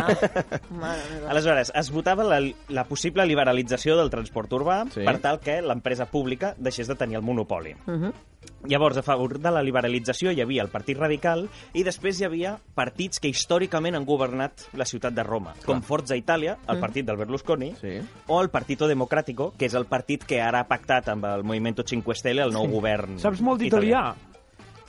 [0.70, 1.30] Meva.
[1.30, 5.04] Aleshores, es votava la, la possible liberalització del transport urbà Sí.
[5.04, 7.74] per tal que l'empresa pública deixés de tenir el monopoli.
[7.86, 8.12] Mhm.
[8.68, 12.58] Llavors, a favor de la liberalització hi havia el Partit Radical i després hi havia
[12.74, 16.80] partits que històricament han governat la ciutat de Roma, com Forza Italia, el Mm.
[16.80, 18.00] partit del Berlusconi, Sí.
[18.28, 21.82] o el Partito Democràtico, que és el partit que ara ha pactat amb el Movimento
[21.86, 24.14] 5 Stelle el nou govern Saps molt d'italià?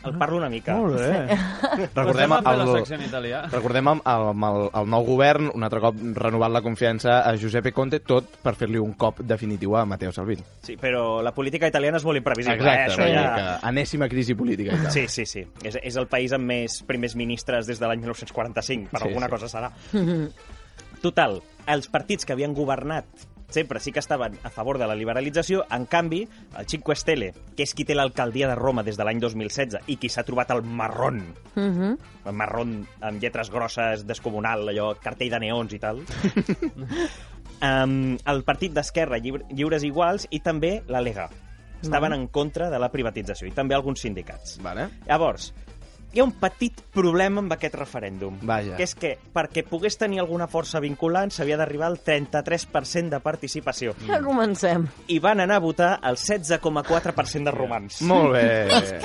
[0.03, 0.75] El parlo una mica.
[0.81, 1.37] Molt bé.
[1.95, 2.45] Recordem el,
[3.51, 7.73] recordem el, el, el, el nou govern, un altre cop renovat la confiança a Giuseppe
[7.75, 10.41] Conte, tot per fer-li un cop definitiu a Matteo Salvini.
[10.65, 12.57] Sí, però la política italiana és molt imprevisible.
[12.57, 12.95] Exacte, eh?
[12.95, 13.27] Això dir ja...
[13.35, 14.73] que anèssima crisi política.
[14.73, 14.95] I tal.
[14.95, 15.45] Sí, sí, sí.
[15.61, 19.29] És, és el país amb més primers ministres des de l'any 1945, per Sí, alguna
[19.29, 19.35] sí.
[19.37, 19.71] cosa serà.
[21.05, 21.39] Total,
[21.69, 25.85] els partits que havien governat sempre sí que estaven a favor de la liberalització, en
[25.85, 26.27] canvi,
[26.57, 29.97] el Cinque Stelle, que és qui té l'alcaldia de Roma des de l'any 2016 i
[29.97, 31.21] qui s'ha trobat el marrón,
[31.55, 31.97] Mhm.
[32.25, 36.01] el marrón amb lletres grosses, descomunal, allò, cartell de neons i tal,
[37.61, 41.29] um, el partit d'Esquerra, Lliure- Lliures Iguals, i també la Lega.
[41.81, 44.59] Estaven en contra de la privatització, i també alguns sindicats.
[44.61, 44.87] Vale.
[45.07, 45.51] Llavors,
[46.13, 48.37] hi ha un petit problema amb aquest referèndum.
[48.43, 48.75] Vaja.
[48.75, 53.95] Que és que, perquè pogués tenir alguna força vinculant, s'havia d'arribar al 33% de participació.
[54.07, 54.87] Ja comencem.
[55.07, 58.01] I van anar a votar el 16,4% de romans.
[58.07, 58.99] Molt bé.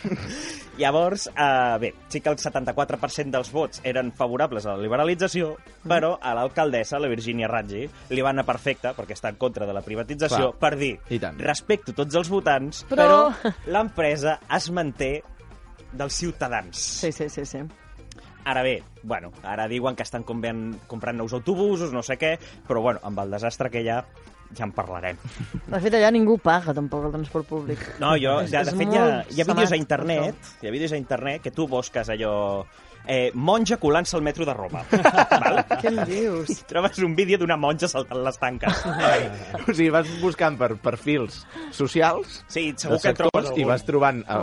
[0.80, 5.50] Llavors, eh, bé, sí que el 74% dels vots eren favorables a la liberalització,
[5.84, 7.82] però a l'alcaldessa, la Virginia Raggi,
[8.14, 10.60] li va anar perfecte, perquè està en contra de la privatització, Clar.
[10.62, 10.94] per dir,
[11.42, 15.22] respecto tots els votants, Però- però, l'empresa es manté
[15.92, 16.76] dels ciutadans.
[16.78, 17.58] Sí, sí, sí, sí.
[18.44, 22.36] Ara bé, bueno, ara diuen que estan comprant, comprant nous autobusos, no sé què,
[22.66, 23.98] però bueno, amb el desastre que hi ha,
[24.56, 25.18] ja en parlarem.
[25.66, 27.82] De fet, allà ningú paga, tampoc, el transport públic.
[28.00, 30.72] No, jo, És- de, de fet, hi ha, hi ha vídeos a internet, hi ha
[30.72, 32.64] vídeos a internet que tu busques allò...
[33.10, 34.82] Eh, monja colant-se al metro de Roma.
[34.90, 35.62] Val?
[35.80, 36.50] Què em dius?
[36.52, 38.82] I trobes un vídeo d'una monja saltant les tanques.
[39.64, 41.40] o sigui, vas buscant per perfils
[41.72, 44.36] socials Sí, segur que trobes i vas trobant a,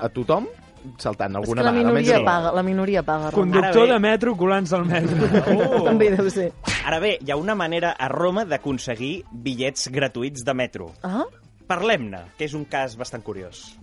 [0.00, 0.48] a tothom
[0.98, 1.92] saltant És alguna que la vegada.
[1.94, 3.30] minoria paga, la minoria paga.
[3.30, 3.42] Roma.
[3.42, 3.92] Conductor Ara bé.
[3.92, 5.28] de metro colant-se al metro.
[5.56, 5.82] Oh.
[5.90, 6.52] També deu ser.
[6.86, 10.92] Ara bé, hi ha una manera a Roma d'aconseguir bitllets gratuïts de metro.
[11.02, 11.24] Ah?
[11.68, 13.76] Parlem-ne, que és un cas bastant curiós.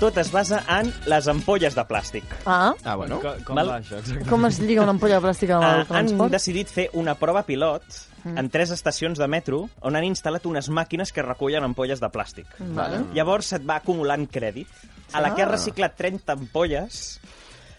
[0.00, 2.24] Tot es basa en les ampolles de plàstic.
[2.48, 2.72] Ah?
[2.88, 3.18] Ah, bueno.
[3.20, 3.68] Com, com Val.
[3.68, 4.28] va això, exactament?
[4.30, 6.32] Com es lliga una ampolla de plàstic amb el Ah, han transport?
[6.32, 7.82] decidit fer una prova pilot
[8.24, 8.36] Mm.
[8.38, 12.46] en tres estacions de metro on han instal·lat unes màquines que recullen ampolles de plàstic.
[12.58, 13.04] Vale.
[13.14, 14.66] Llavors se't va acumulant crèdit.
[15.12, 15.52] A la que has Ah.
[15.52, 17.18] reciclat 30 ampolles,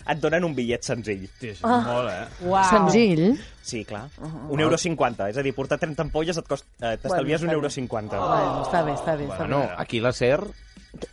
[0.08, 1.26] et donen un bitllet senzill.
[1.26, 1.82] Hosti, això Ah.
[1.86, 2.46] molt, eh?
[2.46, 2.64] Uau.
[2.70, 3.40] Senzill?
[3.62, 4.08] Sí, clar.
[4.20, 4.54] Uh-huh.
[4.54, 5.30] Un euro cinquanta.
[5.30, 7.74] És a dir, portar 30 ampolles et cost- eh, t'estalvies Bueno, un està euro bé.
[7.74, 8.18] cinquanta.
[8.18, 9.26] Bueno, està bé, està bé.
[9.28, 9.70] Està Bueno, bé.
[9.78, 10.42] aquí la SER,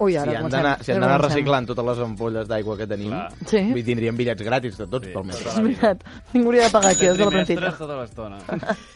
[0.01, 0.51] Ui, si ara han comencem.
[0.63, 3.13] d'anar si han Ara d'anar reciclant totes les ampolles d'aigua que tenim,
[3.47, 3.61] Sí.
[3.63, 5.37] vull dir, tindríem bitllets gratis de tots pel mes.
[5.47, 6.03] És veritat.
[6.33, 7.73] Ningú hauria de pagar aquí, des de la plantilla.
[7.79, 8.39] tota l'estona.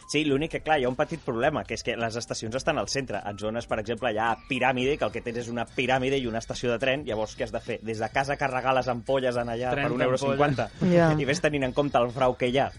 [0.09, 2.77] Sí, l'únic que, clar, hi ha un petit problema, que és que les estacions estan
[2.77, 3.21] al centre.
[3.25, 6.27] En zones, per exemple, hi ha piràmide, que el que tens és una piràmide i
[6.27, 7.79] una estació de tren, llavors què has de fer?
[7.81, 10.69] Des de casa carregar les ampolles en allà per 30 un euro cinquanta?
[10.81, 11.13] Ja.
[11.17, 12.69] I ves tenint en compte el frau que hi ha.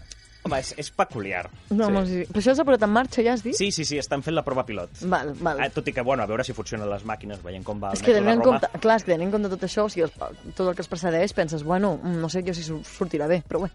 [0.45, 1.47] Home, és, és peculiar.
[1.73, 2.19] No, sí.
[2.21, 2.25] sí.
[2.29, 3.55] Però això s'ha posat en marxa, ja has dit?
[3.57, 5.01] Sí, sí, sí, estan fent la prova pilot.
[5.09, 5.63] Val, val.
[5.65, 7.97] Eh, tot i que, bueno, a veure si funcionen les màquines, veient com va el
[7.97, 8.59] És que metro de en Roma.
[8.61, 10.13] compte, clar, és que tenint en compte tot això, o sigui, el,
[10.53, 13.63] tot el que es precedeix, penses, bueno, mm, no sé jo si sortirà bé, però
[13.65, 13.71] bé.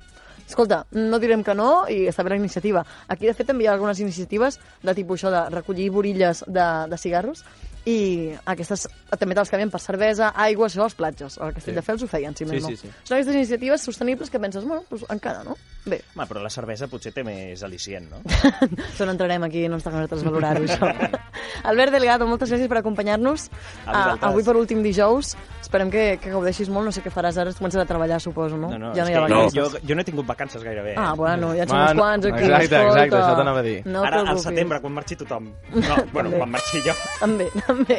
[0.50, 2.84] Escolta, no direm que no i està bé la iniciativa.
[3.08, 6.64] Aquí, de fet, també hi ha algunes iniciatives de tipus això de recollir borilles de,
[6.90, 7.44] de cigarros
[7.86, 11.38] i aquestes també te'ls canvien per cervesa, aigua, això als platges.
[11.40, 12.68] El Castelldefels ho feien, si Sí, més no.
[12.68, 12.90] sí, sí.
[13.04, 15.54] Són aquestes iniciatives sostenibles que penses, bueno, doncs encara, no?
[15.80, 18.18] Bé, Home, però la cervesa potser té més al·licient, no?
[18.90, 20.90] això no entrarem aquí, no ens toca a nosaltres valorar-ho, això.
[21.70, 23.46] Albert Delgado, moltes gràcies per acompanyar-nos.
[23.86, 25.32] Ah, avui per últim dijous.
[25.60, 26.88] Esperem que, que gaudeixis molt.
[26.90, 28.70] No sé què faràs ara, comences a treballar, suposo, no?
[28.74, 29.56] No, no, ja no hi ha vacances.
[29.56, 30.94] jo, jo no he tingut vacances gairebé.
[31.00, 32.44] Ah, bueno, ja ets uns quants aquí.
[32.44, 32.88] exacte, escolta.
[32.90, 33.76] exacte, això t'anava a dir.
[33.86, 35.50] No Ara, al setembre, quan marxi tothom.
[35.90, 36.38] No, bueno, També.
[36.38, 36.92] quan marxi jo.
[37.18, 37.96] També, també.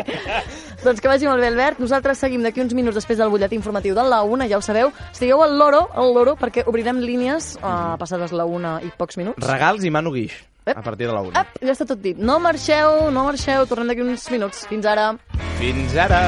[0.84, 1.82] doncs que vagi molt bé, Albert.
[1.82, 4.94] Nosaltres seguim d'aquí uns minuts després del butlletí informatiu de la una, ja ho sabeu.
[5.12, 9.48] Estigueu al loro, al loro, perquè obrirem línies uh, passades la una i pocs minuts.
[9.48, 10.36] Regals i Manu Guix,
[10.68, 11.46] a partir de la una.
[11.46, 12.20] Ep, ja està tot dit.
[12.20, 14.66] No marxeu, no marxeu, tornem d'aquí uns minuts.
[14.72, 15.12] Fins ara.
[15.62, 16.22] Fins ara!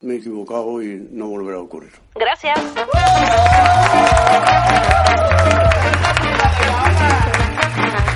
[0.00, 1.92] Me he equivocado y no volverá a ocurrir.
[2.14, 2.60] Gracias.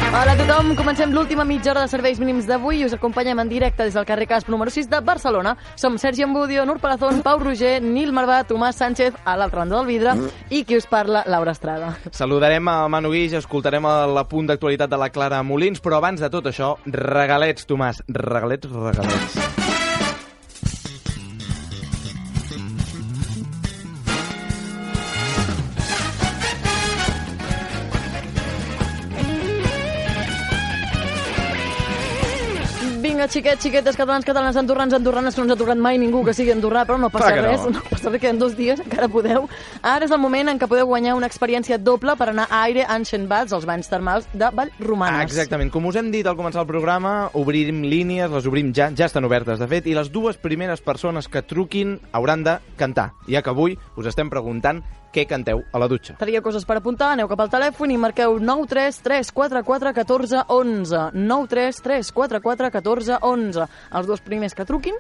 [0.09, 3.51] Hola a tothom, comencem l'última mitja hora de serveis mínims d'avui i us acompanyem en
[3.51, 5.53] directe des del carrer Casp número 6 de Barcelona.
[5.77, 9.87] Som Sergi Ambudio, Nur Palazón, Pau Roger, Nil Marvà, Tomàs Sánchez, a l'altra banda del
[9.87, 10.17] vidre,
[10.49, 11.93] i qui us parla, Laura Estrada.
[12.11, 16.33] Saludarem a Manu Guix, escoltarem el punt d'actualitat de la Clara Molins, però abans de
[16.33, 19.88] tot això, regalets, Tomàs, regalets, regalets.
[33.19, 36.31] Vinga, xiquets, xiquetes, catalans, catalanes, andorrans, andorranes, que no ens ha aturat mai ningú que
[36.31, 37.49] sigui andorrà, però no passa Clar que no.
[37.51, 37.81] res, no.
[37.91, 39.49] passa res, queden dos dies, encara podeu.
[39.83, 42.85] Ara és el moment en què podeu guanyar una experiència doble per anar a Aire
[42.87, 45.19] Ancient Baths, als banys termals de Vallromanes.
[45.19, 45.73] Ah, exactament.
[45.75, 49.27] Com us hem dit al començar el programa, obrim línies, les obrim ja, ja estan
[49.27, 53.51] obertes, de fet, i les dues primeres persones que truquin hauran de cantar, ja que
[53.51, 54.85] avui us estem preguntant
[55.15, 56.17] què canteu a la dutxa.
[56.21, 61.05] Teniu coses per apuntar, aneu cap al telèfon i marqueu 93344 14 11.
[61.15, 63.69] 93344 14 11.
[63.99, 64.99] Els dos primers que truquin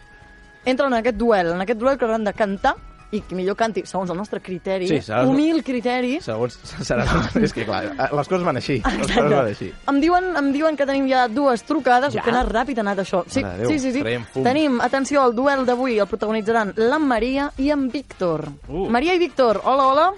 [0.65, 2.77] entren en aquest duel, en aquest duel que hauran de cantar
[3.11, 7.07] i millor canti, segons el nostre criteri, Sí, serà- humil criteri, Segons serà...
[7.41, 8.77] és que, clar, les coses van així.
[8.85, 9.71] Les coses van així.
[9.89, 12.23] Em diuen, em diuen que tenim ja dues trucades, Ja?
[12.23, 13.23] que ha anat ràpid, ha anat això.
[13.27, 14.03] Sí, Déu, sí, sí, sí.
[14.45, 18.45] Tenim, atenció, el duel d'avui el protagonitzaran la Maria i en Víctor.
[18.69, 18.89] Uh.
[18.93, 20.09] Maria i Víctor, hola, hola.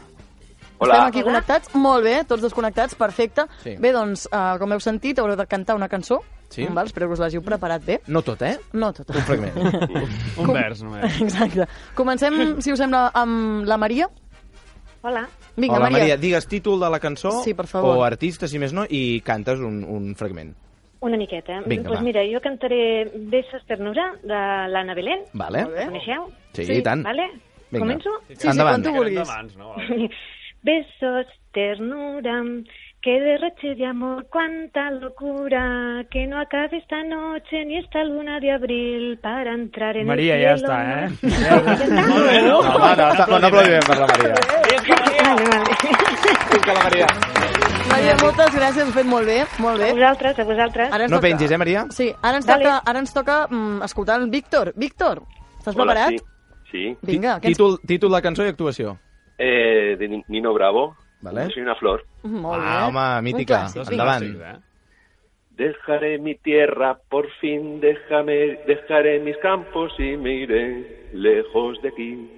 [0.81, 0.95] Hola.
[0.95, 1.27] Estem aquí Hola.
[1.29, 3.45] connectats, molt bé, tots dos connectats, perfecte.
[3.63, 3.75] Sí.
[3.79, 6.23] Bé, doncs, uh, com heu sentit, haureu de cantar una cançó.
[6.51, 6.65] Sí.
[6.75, 8.01] Val, espero que us l'hàgiu preparat bé.
[8.11, 8.57] No tot, eh?
[8.75, 9.09] No tot.
[9.15, 9.55] Un fragment.
[10.43, 11.21] Un vers, només.
[11.23, 11.67] Exacte.
[11.95, 14.09] Comencem, si us sembla, amb la Maria.
[15.03, 15.23] Hola.
[15.57, 15.99] Vinga, Hola, Maria.
[15.99, 17.97] Maria, digues títol de la cançó Sí, per favor.
[17.97, 20.51] o artista, si més no, i cantes un, un fragment.
[21.01, 21.63] Una miqueta.
[21.65, 22.05] Vinga, pues va.
[22.05, 25.23] mira, jo cantaré Besos ternura de l'Anna Belén.
[25.33, 25.63] Vale.
[25.65, 25.87] Molt bé.
[25.87, 26.27] Coneixeu?
[26.53, 27.07] Sí, i tant.
[27.07, 27.31] Vale?
[27.71, 27.87] Vinga.
[27.87, 28.11] Començo?
[28.29, 28.83] Sí, sí, Endavant.
[28.83, 29.23] quan tu vulguis.
[29.23, 29.73] Abans, no?
[30.63, 31.27] Besos,
[31.57, 32.35] ternura,
[33.03, 38.53] que derroche de amor, cuánta locura, que no acabe esta noche ni esta luna de
[38.53, 40.73] abril para entrar en Maria, el ja cielo.
[40.73, 41.09] està, eh?
[41.23, 42.07] Ja està?
[42.09, 42.49] Molt bé, no?
[42.49, 44.35] No, home, no, està- un aplaudiment per la Maria.
[44.35, 45.65] Vale, vale.
[46.53, 47.07] Vinga, la Maria.
[47.91, 49.89] Maria, moltes gràcies, ho fet molt bé, molt bé.
[49.91, 50.93] A vosaltres, a vosaltres.
[50.93, 51.87] Ara No toca- pengis, eh, Maria?
[51.91, 52.65] Sí, ara ens Vale.
[52.65, 54.73] toca, ara ens toca mm, escoltar el Víctor.
[54.77, 55.23] Víctor,
[55.59, 56.11] estàs preparat?
[56.11, 56.19] sí.
[56.71, 56.97] Sí.
[57.03, 57.57] Vinga, ens...
[57.57, 58.99] Títol, títol de cançó i actuació.
[59.39, 60.95] Eh, de Ni- Nino Bravo.
[61.23, 61.51] Vale.
[61.51, 62.05] Soy una flor.
[62.23, 63.67] Molt Ah, home, mítica.
[63.91, 64.25] Endavant.
[64.25, 64.57] eh?
[65.51, 72.31] Dejaré mi tierra, por fin déjame, dejaré mis campos y me iré lejos de aquí.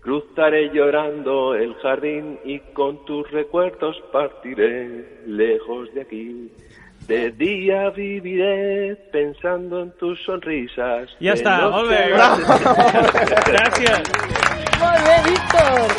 [0.00, 6.52] Cruzaré llorando el jardín y con tus recuerdos partiré lejos de aquí.
[7.10, 11.10] De día viviré pensando en tus sonrisas.
[11.18, 12.02] Ja de està, noche molt bé.
[13.50, 14.12] Gràcies.
[14.80, 15.96] Molt bé, Víctor!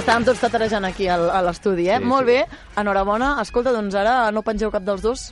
[0.00, 2.00] Estàvem tots tatarejant aquí al, a l'estudi, eh?
[2.02, 2.32] Sí, Molt sí.
[2.34, 2.58] bé.
[2.82, 3.36] Enhorabona.
[3.44, 5.24] Escolta, doncs ara no pengeu cap dels dos,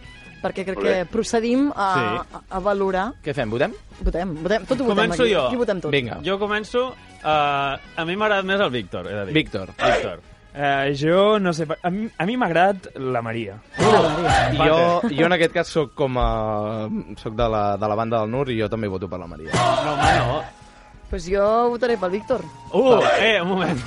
[0.45, 2.25] perquè crec que procedim a, Sí.
[2.39, 3.09] a, a valorar.
[3.27, 3.75] Què fem, votem?
[4.01, 4.65] Votem, votem.
[4.71, 5.35] Tot ho votem Començo aquí.
[5.35, 5.47] jo.
[5.51, 5.91] Aquí votem tot.
[5.99, 6.21] Vinga.
[6.25, 6.93] Jo començo...
[7.21, 9.35] Uh, a mi m'agrada més el Víctor, he de dir.
[9.43, 9.75] Víctor.
[9.77, 10.23] Víctor.
[10.55, 11.67] Eh, jo no sé...
[11.83, 13.59] A mi, a mi m'ha agradat la Maria.
[13.79, 16.29] Jo, jo en aquest cas sóc com a...
[17.21, 19.55] Soc de la, de la banda del Nur i jo també voto per la Maria.
[19.55, 20.41] No, home, no.
[21.11, 22.45] Pues jo votaré pel Víctor.
[22.73, 23.81] Uh, eh, un moment.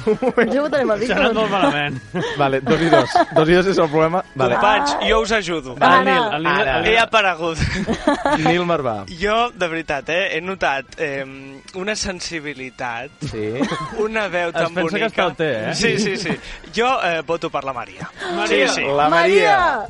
[0.52, 1.34] Jo votaré pel S'ha anat Víctor.
[1.34, 2.02] molt malament.
[2.38, 3.10] Vale, dos i dos.
[3.34, 4.20] Dos i dos és el problema.
[4.36, 4.58] Vale.
[4.60, 5.76] Companys, jo us ajudo.
[5.80, 6.78] Va, el Nil, el Nil- Ara.
[6.78, 6.92] el Nil.
[6.92, 7.58] He aparegut.
[8.44, 8.96] Nil Marvà.
[9.08, 11.24] Jo, de veritat, eh, he notat eh,
[11.76, 13.54] una sensibilitat, Sí.
[14.04, 15.10] una veu Es tan pensa bonica.
[15.10, 15.76] que està té, eh?
[15.76, 16.36] Sí, sí, sí.
[16.76, 18.10] Jo eh, voto per la Maria.
[18.36, 18.68] Maria.
[18.68, 18.88] Sí, sí.
[18.98, 19.88] La Maria.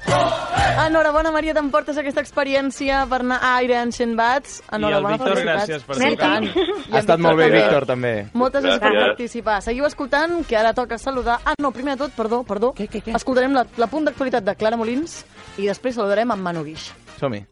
[0.85, 4.61] Enhorabona, Maria, t'emportes aquesta experiència per anar a Aire Ancient Bats.
[4.71, 5.63] Enhorabona, Víctor, felicitats.
[5.63, 6.29] gràcies per Sí, trucar.
[6.29, 6.45] tant.
[6.45, 7.49] I Ha en estat molt bé.
[7.53, 8.13] Víctor, també.
[8.37, 9.59] Moltes gràcies per participar.
[9.65, 11.39] Seguiu escoltant, que ara toca saludar...
[11.45, 12.73] Ah, no, primer de tot, perdó, perdó.
[12.77, 13.17] Què, què, què?
[13.19, 15.21] Escoltarem la, la punt d'actualitat de Clara Molins
[15.57, 16.91] i després saludarem amb Manu Guix.
[17.19, 17.45] Som-hi.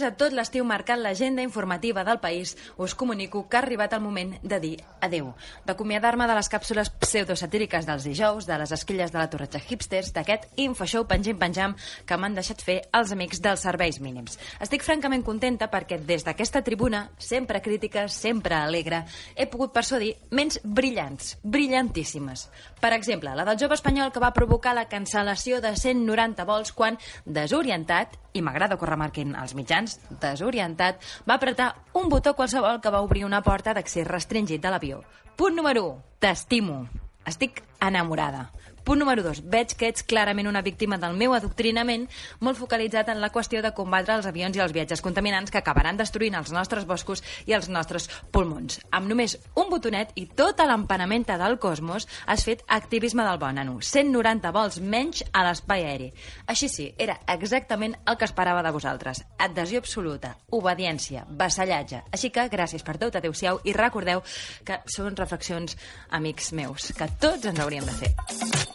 [0.00, 4.00] Després de tot l'estiu marcant l'agenda informativa del país, us comunico que ha arribat el
[4.00, 4.70] moment de dir
[5.04, 5.34] adeu,
[5.68, 10.46] d'acomiadar-me de les càpsules pseudosatíriques dels dijous, de les esquilles de la torretxa hipsters, d'aquest
[10.64, 11.74] infoshow penjim-penjam
[12.08, 14.38] que m'han deixat fer els amics dels serveis mínims.
[14.64, 19.02] Estic francament contenta perquè des d'aquesta tribuna, sempre crítica, sempre alegre,
[19.36, 22.46] he pogut persuadir ments brillants, brillantíssimes.
[22.80, 26.96] Per exemple, la del jove espanyol que va provocar la cancel·lació de 190 vols quan,
[27.26, 32.92] desorientat, i m'agrada que ho remarquin els mitjans, desorientat, va apretar un botó qualsevol que
[32.94, 35.02] va obrir una porta d'accés restringit de l'avió.
[35.36, 36.02] Punt número 1.
[36.20, 36.82] T'estimo.
[37.26, 38.50] Estic enamorada.
[38.84, 39.42] Punt número 2.
[39.52, 42.06] Veig que ets clarament una víctima del meu adoctrinament
[42.40, 45.98] molt focalitzat en la qüestió de combatre els avions i els viatges contaminants que acabaran
[46.00, 48.80] destruint els nostres boscos i els nostres pulmons.
[48.90, 53.78] Amb només un botonet i tota l'empanamenta del cosmos has fet activisme del bon anu.
[53.84, 56.10] 190 vols menys a l'espai aeri.
[56.46, 59.22] Així sí, era exactament el que esperava de vosaltres.
[59.38, 62.04] Adhesió absoluta, obediència, vassallatge.
[62.10, 64.24] Així que gràcies per tot, adeu-siau, i recordeu
[64.64, 65.76] que són reflexions,
[66.10, 68.69] amics meus, que tots ens hauríem de fer.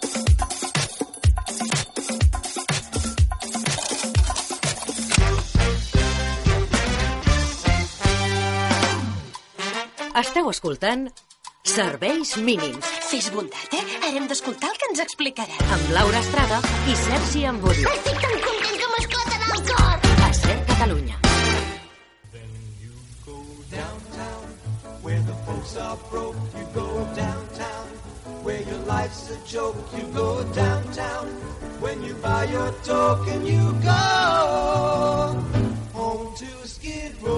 [10.16, 11.10] Esteu escoltant
[11.68, 12.88] Serveis mínims.
[13.10, 13.82] Fes bondat, eh?
[14.00, 15.58] Ara hem d'escoltar el que ens explicarà.
[15.76, 17.92] Amb Laura Estrada i Sergi Ambudio.
[17.92, 20.08] Estic tan content que m'esclatarà el cor.
[20.24, 21.20] A Ser Catalunya.
[25.06, 27.35] Where the folks are broke, you go downtown.
[28.86, 31.26] Life's a joke, you go downtown.
[31.82, 34.04] When you buy your token, you go
[35.94, 37.34] home to Skid Row.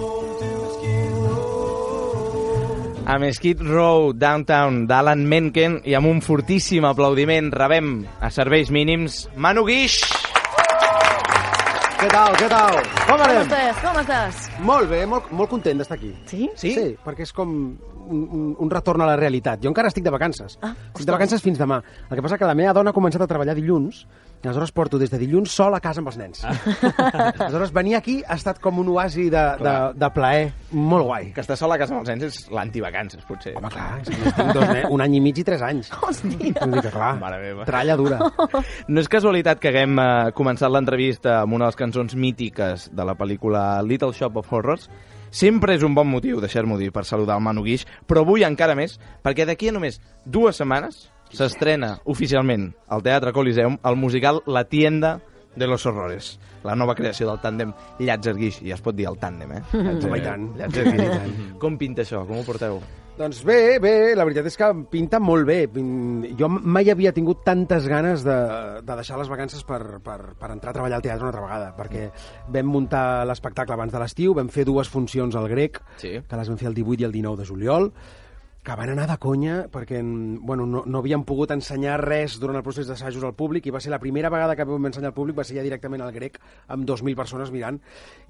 [0.00, 3.04] Home to Skid Row.
[3.06, 9.26] Amb Skid Row Downtown d'Alan Menken i amb un fortíssim aplaudiment rebem a serveis mínims
[9.36, 10.00] Manu Guix.
[12.00, 12.74] Què tal, què tal?
[13.06, 13.44] Com Com anem?
[13.46, 13.76] estàs?
[13.80, 14.40] Com estàs?
[14.60, 16.10] Molt bé, molt, molt content d'estar aquí.
[16.28, 16.48] Sí?
[16.60, 16.74] Sí?
[16.76, 17.54] Sí, perquè és com
[18.08, 19.60] un, un, un retorn a la realitat.
[19.62, 20.58] Jo encara estic de vacances.
[20.62, 21.80] Ah, estic de vacances fins demà.
[22.10, 24.04] El que passa que la meva dona ha començat a treballar dilluns
[24.44, 26.42] i aleshores porto des de dilluns sol a casa amb els nens.
[26.44, 26.52] Ah.
[27.46, 31.30] aleshores venir aquí ha estat com un oasi de, de, de plaer molt guai.
[31.32, 33.54] Que estar sol a casa amb els nens és l'antivacances, potser.
[33.56, 35.88] Home, clar, és que tinc dos, ne- un any i mig i tres anys.
[35.96, 36.52] Hòstia.
[36.60, 37.64] Vull dir que, clar, Mare meva.
[37.68, 38.20] tralla dura.
[38.88, 43.04] No és casualitat que haguem eh, començat l'entrevista amb una de les cançons mítiques de
[43.08, 44.90] la pel·lícula Little Shop of Horrors.
[45.34, 48.76] Sempre és un bon motiu, deixar-m'ho dir, per saludar el Manu Guix, però avui encara
[48.78, 54.62] més, perquè d'aquí a només dues setmanes s'estrena oficialment al Teatre Coliseum el musical La
[54.70, 55.16] tienda
[55.56, 59.18] de los horrores, la nova creació del tàndem Llàtzer-Guix, i ja es pot dir el
[59.18, 59.64] tàndem, eh?
[59.74, 60.52] I tant.
[60.54, 61.40] I tant.
[61.58, 62.22] Com pinta això?
[62.28, 62.78] Com ho porteu?
[63.14, 65.60] Doncs bé, bé, la veritat és que pinta molt bé.
[66.34, 68.34] Jo mai havia tingut tantes ganes de,
[68.82, 71.68] de deixar les vacances per, per, per entrar a treballar al teatre una altra vegada,
[71.78, 72.08] perquè
[72.56, 76.16] vam muntar l'espectacle abans de l'estiu, vam fer dues funcions al grec, Sí.
[76.26, 77.92] que les vam fer el 18 i el 19 de juliol,
[78.64, 79.98] que van anar de conya perquè
[80.40, 83.80] bueno, no, no havíem pogut ensenyar res durant el procés d'assajos al públic i va
[83.84, 86.38] ser la primera vegada que vam ensenyar al públic va ser ja directament al grec
[86.72, 87.76] amb 2.000 persones mirant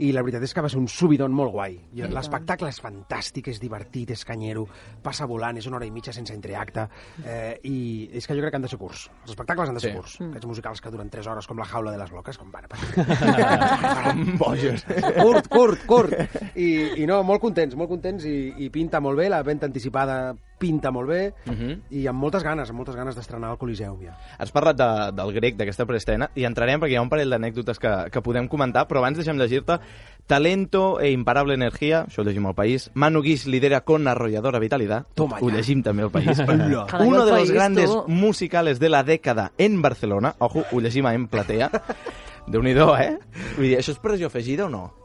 [0.03, 2.15] i la veritat és que va ser un subidon molt guai I tant.
[2.17, 4.67] l'espectacle és fantàstic, és divertit, és canyero
[5.07, 6.89] passa volant, és una hora i mitja sense entreacte
[7.25, 9.85] eh, i és que jo crec que han de ser curts els espectacles han de
[9.87, 9.97] ser Sí.
[10.01, 12.65] curts aquests musicals que duren 3 hores com la jaula de les loques com van
[14.39, 14.85] Bojos.
[15.21, 16.13] curt, curt, curt.
[16.57, 20.24] I, I no, molt contents, molt contents i, i pinta molt bé, la venda anticipada
[20.59, 21.81] pinta molt bé Uh -huh.
[21.91, 24.17] i amb moltes ganes, amb moltes ganes d'estrenar al Coliseum ja.
[24.39, 27.79] Has parlat de, del grec, d'aquesta preestrena, i entrarem perquè hi ha un parell d'anècdotes
[27.79, 29.79] que, que podem comentar, però abans deixem llegir-te
[30.27, 32.91] Talento e imparable energía, això ho llegim al País.
[32.95, 35.05] Manu Guix lidera con arrolladora vitalidad.
[35.15, 36.39] Toma ho llegim també al País.
[37.01, 38.05] Uno de los grandes tu.
[38.09, 40.35] musicales de la década en Barcelona.
[40.39, 41.71] Ojo, ho llegim a En Platea.
[42.47, 43.19] déu nhi eh?
[43.57, 45.04] Vull dir, això és pressió afegida o no?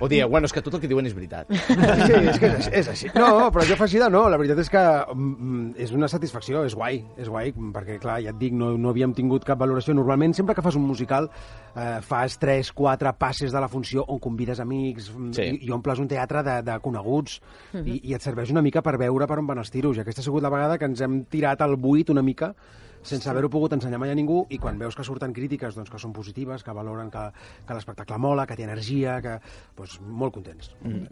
[0.00, 1.48] O dir, bueno, és que tot el que diuen és veritat.
[2.08, 2.68] Sí, és que és.
[2.82, 3.08] És així.
[3.16, 4.24] No, però jo faig de no.
[4.30, 4.82] La veritat és que
[5.14, 8.92] mm, és una satisfacció, és guai, és guai, perquè, clar, ja et dic, no, no
[8.92, 9.94] havíem tingut cap valoració.
[9.98, 11.28] Normalment, sempre que fas un musical,
[11.74, 15.42] eh, fas 3, 4 passes de la funció on convides amics mm, Sí.
[15.58, 17.40] i, i omples un teatre de, de coneguts
[17.72, 17.86] Mhm.
[17.86, 19.96] i, i et serveix una mica per veure per on van els tiros.
[19.96, 22.54] I aquesta ha sigut la vegada que ens hem tirat al buit una mica
[23.02, 25.98] sense haver-ho pogut ensenyar mai a ningú i quan veus que surten crítiques doncs, que
[25.98, 27.22] són positives, que valoren que,
[27.66, 29.38] que l'espectacle mola, que té energia, que...
[29.78, 30.72] Doncs, molt contents.
[30.82, 31.06] Mm.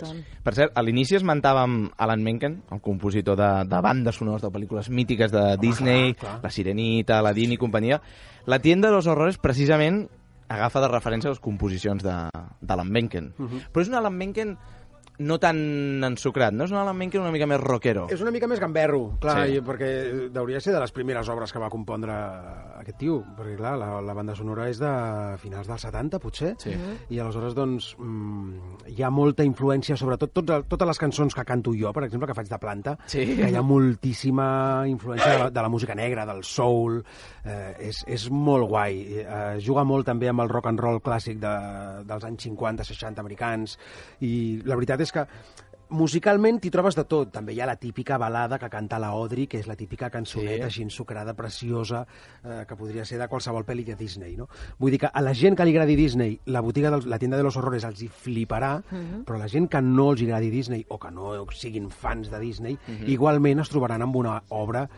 [0.45, 4.91] Per cert, a l'inici esmentàvem Alan Menken, el compositor de, de bandes sonores de pel·lícules
[4.91, 6.39] mítiques de Disney, clar, clar.
[6.45, 8.01] La Sirenita, Aladdin i companyia.
[8.47, 10.07] La tienda de los horrores, precisament,
[10.49, 12.31] agafa de referència les composicions de-
[12.61, 13.33] d'Alan Menken.
[13.37, 13.65] Mhm.
[13.73, 14.57] Però és un Alan Menken
[15.19, 16.65] no tan ensucrat, no?
[16.65, 18.07] És un Alan Menken una mica més rockero.
[18.13, 19.55] És una mica més gamberro, clar, Sí.
[19.55, 19.61] sí.
[19.67, 22.13] perquè hauria de ser de les primeres obres que va compondre
[22.77, 24.91] aquest tio, perquè clar, la, la banda sonora és de
[25.43, 26.75] finals dels 70, potser, Sí.
[27.11, 31.73] i aleshores, doncs, mm, hi ha molta influència, sobretot tots, totes les cançons que canto
[31.75, 33.25] jo, per exemple, que faig de planta, Sí.
[33.37, 37.03] que hi ha moltíssima influència de la, de la música negra, del soul,
[37.45, 39.01] eh, és, és molt guai.
[39.25, 41.55] Eh, juga molt també amb el rock and roll clàssic de,
[42.07, 43.79] dels anys 50-60 americans,
[44.21, 45.27] i la veritat és que
[45.89, 47.31] musicalment t'hi trobes de tot.
[47.31, 50.57] També hi ha la típica balada que canta la Audrey, que és la típica cançoneta
[50.57, 50.63] Sí.
[50.67, 52.07] així ensucrada, preciosa,
[52.45, 54.49] eh, que podria ser de qualsevol pel·li de Disney, no?
[54.79, 57.37] Vull dir que a la gent que li agradi Disney, la botiga dels, la tienda
[57.37, 59.25] de los horrores els hi fliparà, Mhm.
[59.25, 62.41] però a la gent que no els agradi Disney o que no siguin fans de
[62.41, 63.09] Disney, Mhm.
[63.09, 64.89] igualment es trobaran amb una obra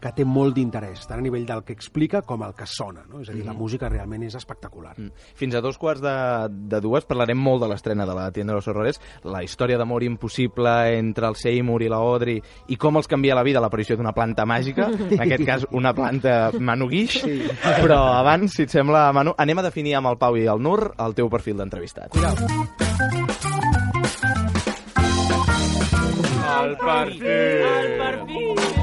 [0.00, 3.20] que té molt d'interès, tant a nivell del que explica com el que sona, no?
[3.20, 3.58] És a dir, la Mhm.
[3.60, 4.94] música realment és espectacular.
[4.98, 5.10] Mm.
[5.34, 8.58] Fins a dos quarts de, de dues parlarem molt de l'estrena de la Tienda de
[8.58, 13.06] los Horrores, la història d'amor impossible entre el Seymour i la Audrey i com els
[13.06, 17.42] canvia la vida l'aparició d'una planta màgica, en aquest cas una planta Manu Guix, sí.
[17.82, 20.94] però abans, si et sembla, Manu, anem a definir amb el Pau i el Nur
[20.98, 22.16] el teu perfil d'entrevistat.
[26.60, 28.79] El perfil.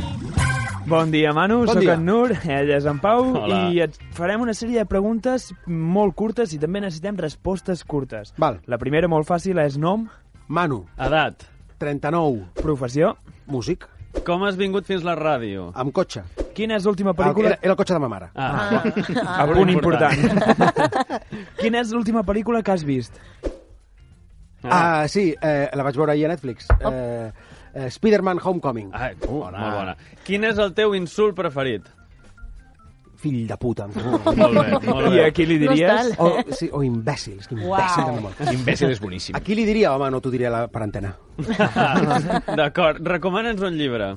[0.87, 1.59] Bon dia, Manu.
[1.65, 1.93] Bon Soc dia.
[1.97, 3.57] en Nur, ell és en Pau, Hola.
[3.75, 8.31] i et farem una sèrie de preguntes molt curtes i també necessitem respostes curtes.
[8.39, 8.61] Val.
[8.71, 10.05] La primera, molt fàcil, és nom,
[10.47, 11.43] Manu, Edat.
[11.77, 13.15] 39, professió,
[13.47, 13.87] músic,
[14.25, 15.67] Com has vingut fins la ràdio?
[15.75, 16.23] amb cotxe.
[16.55, 17.47] quina és l'última El, pel·lícula...
[17.51, 18.29] era, era el cotxe de ma mare.
[18.33, 18.81] Ah,
[19.43, 20.17] A punt important.
[21.61, 23.19] quina és l'última pel·lícula que has vist?
[24.63, 26.65] Ah, sí, eh, la vaig veure ahir a Netflix.
[26.81, 27.29] Eh,
[27.77, 28.89] eh, Spider-Man Homecoming.
[28.93, 29.93] ah uh, molt bona.
[30.25, 31.85] Quin és el teu insult preferit?
[33.17, 33.87] Fill de puta.
[33.97, 35.21] Molt bé, molt I bé.
[35.25, 36.11] a qui li No diries?
[36.11, 38.41] està O, sí, o imbècil, és que imbècil també molt.
[38.53, 39.33] Imbècil és boníssim.
[39.35, 39.95] A qui li diria?
[39.95, 41.15] Home, no t'ho diré a la, per antena.
[42.59, 44.11] D'acord, recomana'ns un llibre.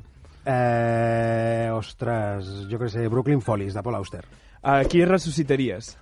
[0.44, 4.20] Eh, ostres, jo què sé, Brooklyn Follies, de Paul Auster.
[4.60, 5.94] A qui ressuscitaries?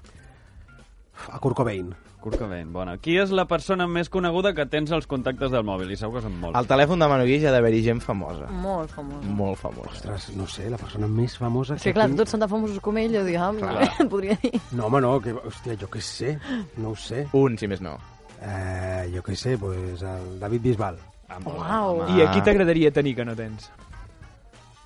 [1.32, 1.88] A Kurt Cobain.
[2.22, 2.96] Kurt Cobain, bona.
[2.98, 5.90] Qui és la persona més coneguda que tens als contactes del mòbil?
[5.92, 6.56] I segur que són molts.
[6.58, 8.48] Al telèfon de Manu Guix ha d'haver-hi gent famosa.
[8.50, 9.24] Molt famós.
[9.38, 9.90] Molt famosa.
[9.94, 11.76] Ostres, no sé, la persona més famosa...
[11.78, 13.90] Sí, que clar, tinc- tots són tan famosos com ell, jo dic, ah, Clar.
[14.12, 14.54] podria dir.
[14.72, 16.36] No, home, no, que, hòstia, jo què sé,
[16.82, 17.26] no ho sé.
[17.38, 17.96] Un, si més no.
[18.42, 20.98] Eh, jo què sé, pues, el David Bisbal,
[21.28, 21.52] Ah, bé.
[21.52, 21.98] Uau.
[22.16, 23.66] I a qui t'agradaria tenir que no tens?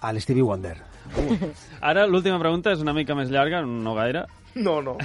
[0.02, 0.74] a l'Stevie Wonder.
[1.80, 4.24] Ara, l'última pregunta és una mica més llarga, no gaire.
[4.62, 4.96] No, no.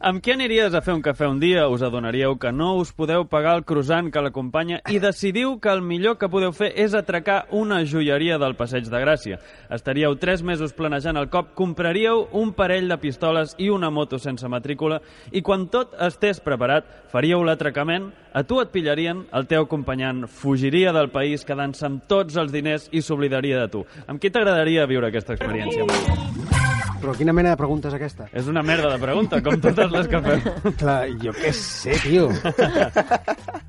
[0.00, 1.66] Amb qui aniries a fer un cafè un dia?
[1.70, 5.82] Us adonaríeu que no us podeu pagar el croissant que l'acompanya i decidiu que el
[5.82, 9.38] millor que podeu fer és atracar una joieria del Passeig de Gràcia.
[9.70, 14.48] Estaríeu tres mesos planejant el cop, compraríeu un parell de pistoles i una moto sense
[14.50, 20.26] matrícula i quan tot estés preparat faríeu l'atracament, a tu et pillarien, el teu acompanyant
[20.30, 23.84] fugiria del país quedant-se amb tots els diners i s'oblidaria de tu.
[24.06, 26.59] Amb qui t'agradaria viure aquesta experiència?
[27.00, 28.26] Però quina mena de pregunta és aquesta?
[28.36, 30.74] És una merda de pregunta, com totes les que fem.
[30.80, 32.28] Clar, jo què sé, tio.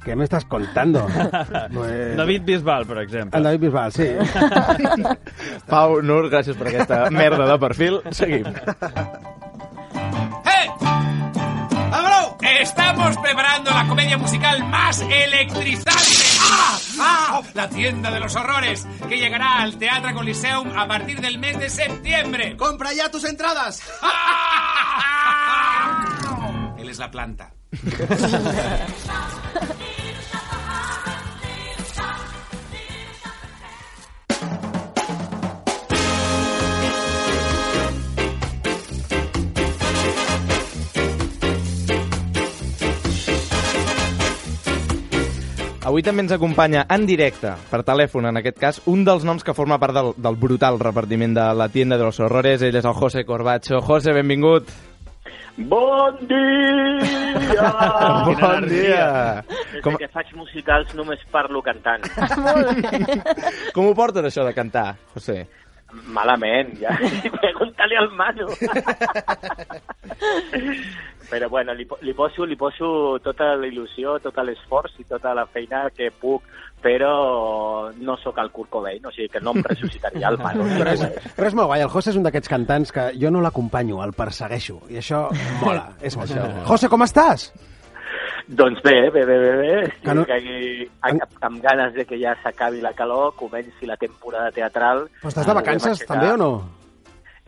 [0.04, 1.08] ¿Qué me estás contando?
[1.72, 2.18] Pues...
[2.18, 3.38] David Bisbal, per exemple.
[3.38, 4.08] El David Bisbal, sí.
[5.70, 8.02] Pau, Nur, gràcies per aquesta merda de perfil.
[8.16, 8.50] Seguim.
[12.62, 16.12] Estamos preparando la comedia musical más electrizante.
[16.42, 16.80] ¡Ah!
[17.00, 17.42] ¡Ah!
[17.56, 21.72] La tienda de los horrores, que llegará al Teatro Coliseum a partir del mes de
[21.72, 22.56] septiembre.
[22.58, 23.82] ¡Compra ya tus entradas!
[26.78, 27.52] Él es la planta.
[45.82, 49.56] Avui també ens acompanya en directe, per telèfon en aquest cas, un dels noms que
[49.58, 52.62] forma part del, del brutal repartiment de la tienda de los horrores.
[52.62, 53.80] Ell és el José Corbacho.
[53.82, 54.70] José, benvingut.
[55.58, 57.72] Bon dia!
[58.30, 59.42] Bon dia!
[59.50, 59.98] Des Com- Com...
[60.00, 62.06] que faig musicals només parlo cantant.
[63.76, 65.42] Com ho portes, això de cantar, José?
[66.16, 66.94] Malament, ja.
[67.42, 68.48] Pregúntale al Manu.
[71.32, 75.46] Però bueno, li, li, poso, li poso tota la il·lusió, tot l'esforç i tota la
[75.48, 76.44] feina que puc,
[76.84, 80.66] però no sóc el Kurt Cobain, o sigui que no em ressuscitaria el Manu.
[80.76, 81.06] Però és,
[81.38, 84.12] però és molt guai, el José és un d'aquests cantants que jo no l'acompanyo, el
[84.18, 85.28] persegueixo, i això
[85.62, 86.50] mola, és molt això.
[86.68, 87.48] José, com estàs?
[88.52, 89.74] Doncs bé, bé, bé, bé, bé.
[90.02, 90.90] Que Que no- no...
[91.08, 95.06] amb, amb ganes de que ja s'acabi la calor, comenci la temporada teatral.
[95.22, 96.52] Però estàs de vacances també o no?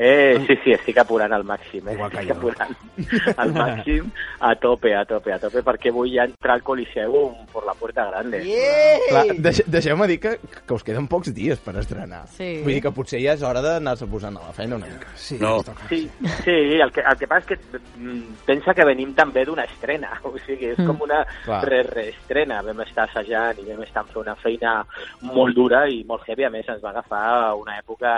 [0.04, 1.96] Eh, sí, sí, estic apurant al màxim, eh?
[1.96, 2.74] estic apurant
[3.40, 4.10] al màxim,
[4.44, 8.10] a tope, a tope, a tope, perquè vull ja entrar al Coliseum per la puerta
[8.10, 8.42] grande.
[9.46, 12.26] Deix deixeu-me dir que, que us queden pocs dies per estrenar.
[12.36, 12.50] Sí.
[12.66, 15.14] Vull dir que potser ja és hora d'anar-se posant a la feina una mica.
[15.16, 15.54] Sí, no.
[15.88, 16.02] Sí,
[16.44, 20.12] sí el, que, el que passa és que mm, pensa que venim també d'una estrena,
[20.28, 21.62] o sigui, és com una Clar.
[21.70, 22.60] re-reestrena.
[22.68, 24.76] Vam estar assajant i vam estar fent una feina
[25.32, 26.50] molt dura i molt heavy.
[26.50, 28.14] A més, ens va agafar una època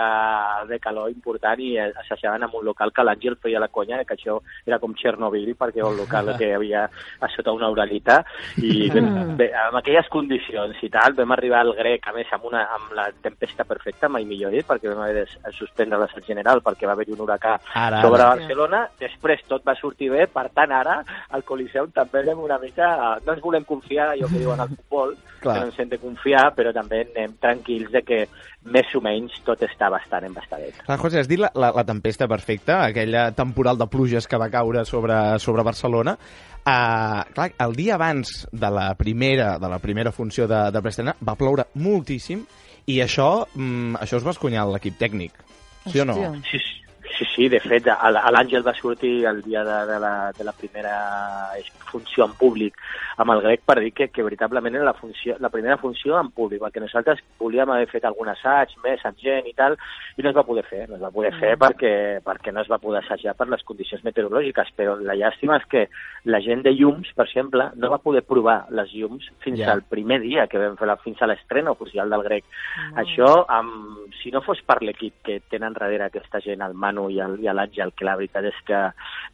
[0.66, 4.38] de calor important i assajaven en un local que l'Àngel feia la conya que això
[4.66, 8.22] era com Chernobyl perquè era un local que hi havia a sota una oralita
[8.62, 12.48] i vam, bé, amb aquelles condicions i tal, vam arribar al grec a més amb,
[12.50, 16.62] una, amb la tempesta perfecta, mai millor dit, perquè vam haver de suspendre l'assaig general
[16.64, 18.36] perquè va haver-hi un huracà Ara, sobre ara.
[18.36, 21.00] Barcelona, després tot va sortir bé, per tant ara
[21.30, 22.90] al Coliseum també anem una mica,
[23.24, 25.54] no ens volem confiar, allò que diuen al futbol, Clar.
[25.54, 28.22] que no ens hem de confiar, però també anem tranquils de que
[28.66, 30.80] més o menys tot està bastant embastadet.
[30.86, 34.50] Clar, José, has dit la, la, la tempesta perfecta, aquella temporal de pluges que va
[34.52, 36.16] caure sobre, sobre Barcelona.
[36.66, 41.14] Uh, clar, el dia abans de la primera, de la primera funció de, de preestrena
[41.22, 42.40] va ploure moltíssim
[42.90, 45.36] i això, mm, això es va escunyar l'equip tècnic.
[45.86, 46.16] Sí o no?
[46.50, 50.54] Sí, sí, sí, de fet, l'Àngel va sortir el dia de, de, la, de la
[50.56, 50.96] primera
[51.86, 52.74] funció en públic
[53.16, 56.30] amb el grec per dir que, que veritablement era la, funció, la primera funció en
[56.36, 59.76] públic, perquè nosaltres volíem haver fet algun assaig més amb gent i tal,
[60.16, 61.92] i no es va poder fer, no es va poder fer perquè,
[62.24, 65.86] perquè no es va poder assajar per les condicions meteorològiques, però la llàstima és que
[66.28, 69.72] la gent de llums, per exemple, no va poder provar les llums fins Ja.
[69.72, 72.44] al primer dia que vam fer la, fins a l'estrena oficial del grec.
[73.00, 77.20] Això, amb, si no fos per l'equip que tenen darrere aquesta gent, el Manu i
[77.40, 78.82] i l'Àngel, que la veritat és que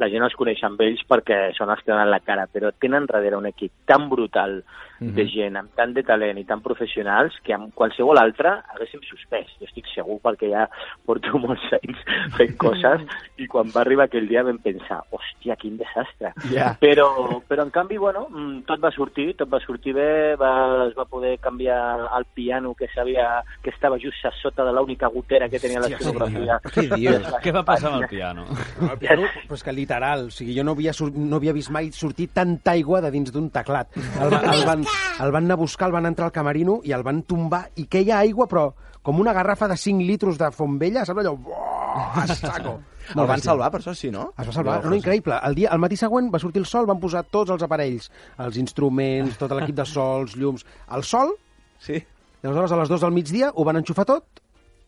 [0.01, 3.07] la gent els coneix amb ells perquè són els que donen la cara, però tenen
[3.11, 4.63] darrere un equip tan brutal
[5.03, 5.31] de Mhm.
[5.35, 9.49] gent, amb tant de talent i tan professionals, que amb qualsevol altre haguéssim suspès.
[9.59, 10.69] Jo estic segur perquè ja
[11.05, 11.99] porto molts anys
[12.37, 13.03] fent coses
[13.37, 16.33] i quan va arribar aquell dia vam pensar, hòstia, quin desastre.
[16.53, 16.77] Ja.
[16.81, 20.95] Però, però en canvi, bueno, mm, tot va sortir, tot va sortir bé, va, es
[20.95, 25.49] va poder canviar el piano que sabia que estava just a sota de l'única gotera
[25.49, 26.61] que tenia l'escenografia.
[26.63, 27.27] Què dius?
[27.43, 28.47] Què va passar amb el piano?
[28.87, 31.91] El piano, però és que literal, o sigui, jo no havia, no havia vist mai
[31.97, 33.93] sortir tanta aigua de dins d'un teclat.
[33.97, 34.87] El, el, van,
[35.25, 37.89] el van anar a buscar, el van entrar al camerino i el van tombar, i
[37.91, 38.71] queia aigua, però
[39.03, 41.35] com una garrafa de 5 litros de font vella, saps allò?
[41.35, 42.79] Buah, a saco.
[43.19, 44.29] El van salvar, per això sí, no?
[44.39, 45.35] Es va salvar, no, no, increïble.
[45.49, 48.07] El, dia, el matí següent va sortir el sol, van posar tots els aparells,
[48.45, 50.63] els instruments, tot l'equip de sols, llums...
[50.95, 51.35] El sol,
[51.83, 51.99] sí.
[51.99, 54.42] i aleshores a les 2 del migdia ho van enxufar tot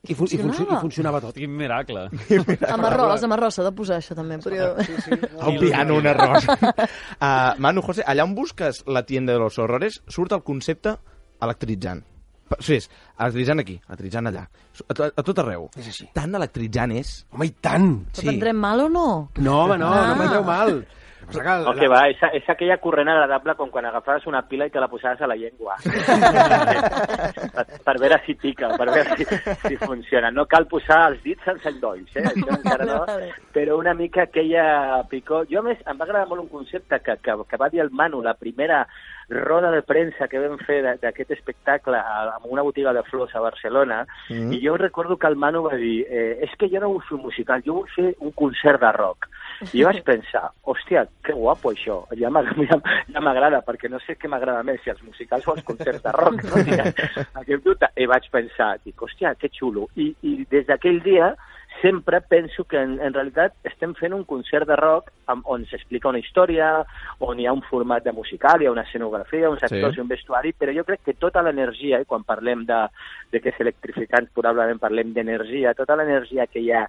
[0.07, 0.77] i, fu i, funci Funcionava.
[0.79, 1.35] i funcionava tot.
[1.39, 2.07] Quin miracle.
[2.75, 4.37] Amb arròs, amb arròs, s'ha de posar això també.
[4.45, 4.73] Podria...
[4.85, 5.19] Sí, sí.
[5.19, 6.49] El piano, un arròs.
[6.55, 10.97] uh, Manu, José, allà on busques la tienda de los horrores, surt el concepte
[11.45, 12.03] electritzant.
[12.49, 14.43] Pa- Sí, és electritzant aquí, electritzant allà.
[14.85, 15.71] A, to- a tot arreu.
[15.81, 16.11] És així.
[16.15, 17.15] Tan electritzant és...
[17.33, 17.87] Home, i tant!
[18.13, 19.07] Però prendrem mal o no?
[19.41, 20.11] No, home, no, Ah.
[20.11, 20.75] no prendreu mal.
[21.25, 24.27] El que passa que No, que va, és, és aquella corrent agradable com quan agafaves
[24.27, 25.77] una pila i te la posaves a la llengua.
[27.55, 29.25] per, per veure si pica, per veure si,
[29.69, 30.31] si funciona.
[30.35, 32.25] No cal posar els dits sense endolls, eh?
[32.31, 33.01] Això encara no.
[33.55, 35.47] Però una mica aquella picor...
[35.51, 37.91] Jo, a més, em va agradar molt un concepte que, que, que va dir el
[37.95, 38.85] Manu, la primera
[39.29, 43.41] roda de premsa que vam fer de- d'aquest espectacle en una botiga de flors a
[43.41, 44.53] Barcelona, Mm.
[44.57, 47.17] i jo recordo que el Manu va dir eh, és que jo no vull fer
[47.19, 49.29] un musical, jo vull fer un concert de rock.
[49.73, 52.79] I vaig pensar, hòstia, que guapo això, ja m'ag- ja,
[53.15, 56.13] ja m'agrada, perquè no sé què m'agrada més, si els musicals o els concerts de
[56.13, 56.45] rock.
[56.45, 56.61] No?
[57.43, 57.89] Aquest dubte.
[57.97, 59.89] I vaig pensar, dic, hòstia, que xulo.
[59.97, 61.35] I, i des d'aquell dia
[61.83, 66.09] sempre penso que en, en realitat estem fent un concert de rock amb, on s'explica
[66.09, 66.85] una història,
[67.25, 69.99] on hi ha un format de musical, hi ha una escenografia, uns actors Sí.
[69.99, 72.79] i un vestuari, però jo crec que tota l'energia, i quan parlem de,
[73.33, 76.87] de que és electrificant, probablement parlem d'energia, tota l'energia que hi ha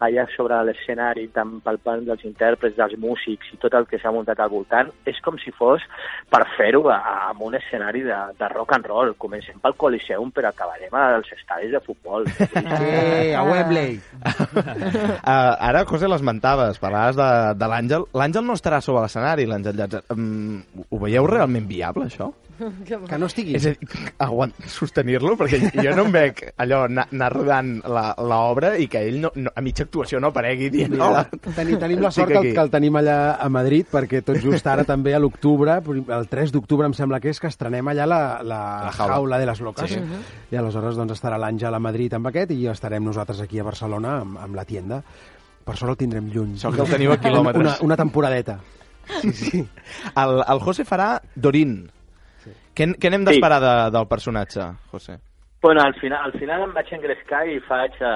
[0.00, 4.12] allà sobre l'escenari, tant pel pan dels intèrprets, dels músics i tot el que s'ha
[4.14, 5.82] muntat al voltant, és com si fos
[6.30, 9.14] per fer-ho a- amb un escenari de, de rock and roll.
[9.18, 12.26] Comencem pel Coliseum, però acabarem als estadis de futbol.
[12.28, 13.98] Sí, a Wembley.
[14.28, 17.28] Uh, ara, José, l'esmentaves, parlaves de,
[17.58, 18.06] de l'Àngel.
[18.18, 20.02] L'Àngel no estarà sobre l'escenari, l'Àngel Llàtzer.
[20.14, 22.32] Um, ho veieu realment viable, això?
[23.08, 23.54] Que no estigui.
[23.58, 28.14] És a dir, aguant, sostenir-lo, perquè jo no em veig allò anar, anar rodant la-
[28.18, 30.96] l'obra i que ell no, no, a mitja actuació no aparegui dient...
[30.98, 31.24] No, "Hola,
[31.54, 32.54] tenim, tenim la sort que el, aquí".
[32.56, 35.78] que el tenim allà a Madrid, perquè tot just ara també a l'octubre,
[36.18, 39.14] el 3 d'octubre em sembla que és, que estrenem allà la, la, La la jaula.
[39.14, 39.38] jaula.
[39.38, 39.90] de les locas.
[39.90, 40.00] Sí.
[40.50, 44.18] I aleshores doncs, estarà l'Àngel a Madrid amb aquest i estarem nosaltres aquí a Barcelona
[44.22, 45.02] amb, amb la tienda.
[45.64, 46.54] Per sort el tindrem lluny.
[46.56, 47.60] Això que el teniu a quilòmetres.
[47.60, 48.58] Una, una temporadeta.
[49.20, 49.60] Sí, sí.
[50.16, 51.90] El, el José farà Dorín.
[52.78, 52.84] Sí.
[52.84, 55.18] Què, què n'hem d'esperar de, del personatge, José?
[55.60, 58.12] Bueno, al final, al final em vaig engrescar i faig a,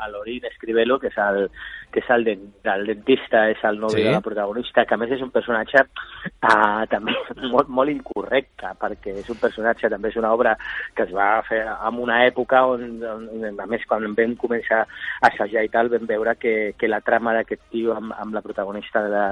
[0.00, 1.42] a l'Orin Escribelo, que és el,
[1.92, 4.04] que és el, den, el dentista, és el nòvio Sí?
[4.04, 7.14] de la protagonista, que a més és un personatge uh, també
[7.52, 10.56] molt, molt incorrecte, perquè és un personatge, també és una obra
[10.94, 15.30] que es va fer en una època on, on a més, quan vam començar a
[15.30, 19.02] assajar i tal, vam veure que, que la trama d'aquest tio amb, amb la protagonista
[19.06, 19.26] de la,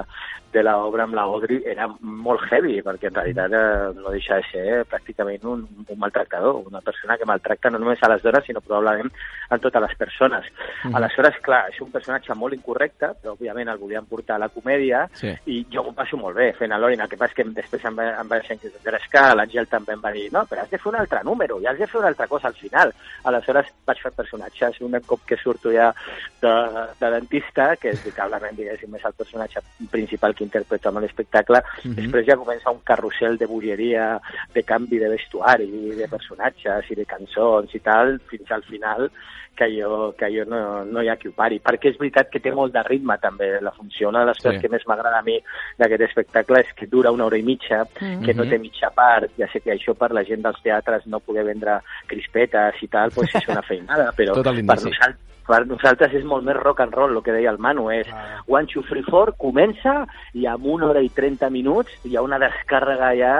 [0.55, 4.49] de l'obra, amb la Audrey, era molt heavy, perquè en realitat eh, no deixa de
[4.51, 8.61] ser pràcticament un, un maltractador, una persona que maltracta no només a les dones, sinó
[8.61, 9.11] probablement
[9.49, 10.47] a totes les persones.
[10.85, 10.95] Mhm.
[10.95, 15.07] Aleshores, clar, és un personatge molt incorrecte, però òbviament el volíem portar a la comèdia,
[15.13, 15.31] Sí.
[15.45, 17.85] i jo m'ho passo molt bé fent a l'Orin, el que passa és que després
[17.85, 20.77] em va, em va deixar engrescar, l'Àngel també em va dir no, però has de
[20.77, 22.93] fer un altre número, i has de fer una altra cosa al final.
[23.23, 25.93] Aleshores vaig fer personatges, un cop que surto ja
[26.41, 26.53] de,
[26.99, 29.59] de dentista, que és veritablement, diguéssim, és el personatge
[29.91, 31.95] principal que interpreto amb l'espectacle, Mhm.
[31.95, 34.19] després ja comença un carrusel de bogeria,
[34.53, 39.11] de canvi de vestuari, de personatges i de cançons i tal, fins al final
[39.55, 42.39] que jo, que jo no, no hi ha qui ho pari, perquè és veritat que
[42.43, 44.09] té molt de ritme també la funció.
[44.09, 44.43] Una de les Sí.
[44.43, 45.39] coses que més m'agrada a mi
[45.79, 48.25] d'aquest espectacle és que dura una hora i mitja, Mhm.
[48.25, 51.19] que no té mitja part, ja sé que això per la gent dels teatres no
[51.19, 55.15] poder vendre crispetes i tal, doncs és una feinada, però per nosaltres
[55.47, 58.07] per nosaltres és molt més rock and roll, el que deia el Manu, és
[58.47, 62.39] One, Two, Three, Four, comença i en una hora i 30 minuts hi ha una
[62.41, 63.33] descàrrega ja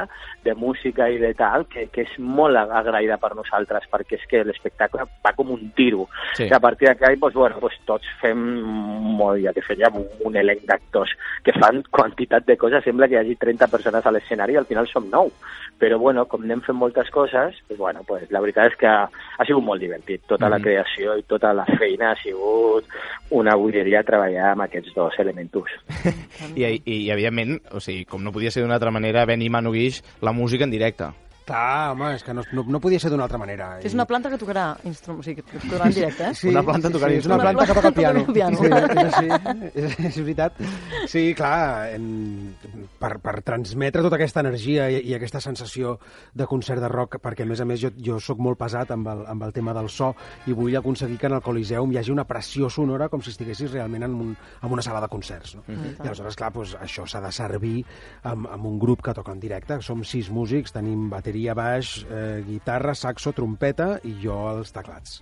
[0.46, 4.44] de música i de tal, que, que és molt agraïda per nosaltres, perquè és que
[4.46, 6.06] l'espectacle va com un tiro.
[6.38, 6.46] Sí.
[6.46, 8.44] I a partir d'aquí, doncs, bueno, doncs, tots fem
[9.18, 13.18] molt, ja que fèiem un, un elenc d'actors que fan quantitat de coses, sembla que
[13.18, 15.34] hi hagi 30 persones a l'escenari i al final som 9.
[15.82, 19.46] Però, bueno, com anem fent moltes coses, doncs, bueno, doncs, la veritat és que ha
[19.50, 20.22] sigut molt divertit.
[20.30, 20.64] Tota la Mhm.
[20.64, 22.88] creació i tota la feina ha sigut
[23.36, 25.70] una bogeria treballar amb aquests dos elementos.
[26.56, 29.50] I, i, i evidentment, o sigui, com no podia ser d'una altra manera, Ben i
[29.50, 31.12] Manu Guix, la música en directe.
[31.46, 33.76] Clar, home, és que no, no, no podia ser d'una altra manera.
[33.86, 35.20] És una planta que tocarà instrum...
[35.22, 36.34] o sigui, que tocarà en directe, eh?
[36.40, 38.24] Sí, sí, sí, és una planta que toca el piano.
[38.34, 38.58] piano.
[38.58, 40.58] Sí, és així, és, és veritat.
[41.12, 42.08] Sí, clar, en,
[43.02, 45.96] per, per transmetre tota aquesta energia i, i aquesta sensació
[46.34, 49.10] de concert de rock, perquè a més a més jo, jo sóc molt pesat amb
[49.14, 50.14] el, amb el tema del so
[50.50, 53.74] i vull aconseguir que en el Coliseum hi hagi una pressió sonora com si estiguessis
[53.76, 55.56] realment en, un, en una sala de concerts.
[55.60, 55.66] No?
[55.68, 55.96] Mhm.
[56.00, 57.78] I aleshores, clar, doncs, això s'ha de servir
[58.24, 59.80] amb, amb un grup que toca en directe.
[59.86, 65.22] Som sis músics, tenim bateria, baix, eh, guitarra, saxo, trompeta i jo els teclats.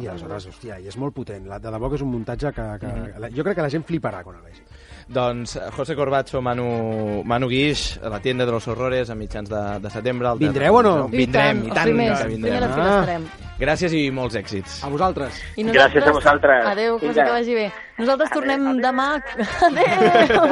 [0.00, 1.46] I aleshores, hòstia, i és molt potent.
[1.50, 3.18] La, de debò que és un muntatge que, que Mhm.
[3.20, 4.62] la, jo crec que la gent fliparà quan el vegi.
[5.10, 9.48] Doncs eh, José Corbacho, Manu, Manu Guix, a la tienda de los horrores a mitjans
[9.50, 10.28] de, de setembre.
[10.38, 11.08] Vindreu o no?
[11.08, 12.62] Vindrem, I i tant, tant, els primers, que vindrem.
[12.62, 13.24] estarem.
[13.60, 14.78] Gràcies i molts èxits.
[14.86, 15.34] A vosaltres.
[15.58, 16.64] I Gràcies a vosaltres.
[16.70, 17.24] Adéu, Vinga.
[17.26, 17.66] que vagi bé.
[17.98, 19.08] Nosaltres tornem demà...
[19.68, 20.46] Adéu!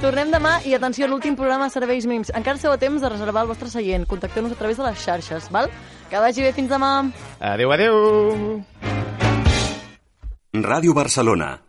[0.00, 2.32] tornem demà i atenció, l'últim programa de Serveis Mínims.
[2.34, 4.08] Encara esteu a temps de reservar el vostre seient.
[4.08, 5.68] Contacteu-nos a través de les xarxes, val?
[6.10, 6.94] Que vagi bé, fins demà.
[7.38, 8.64] Adéu, adéu!
[10.52, 11.60] Ràdio Barcelona,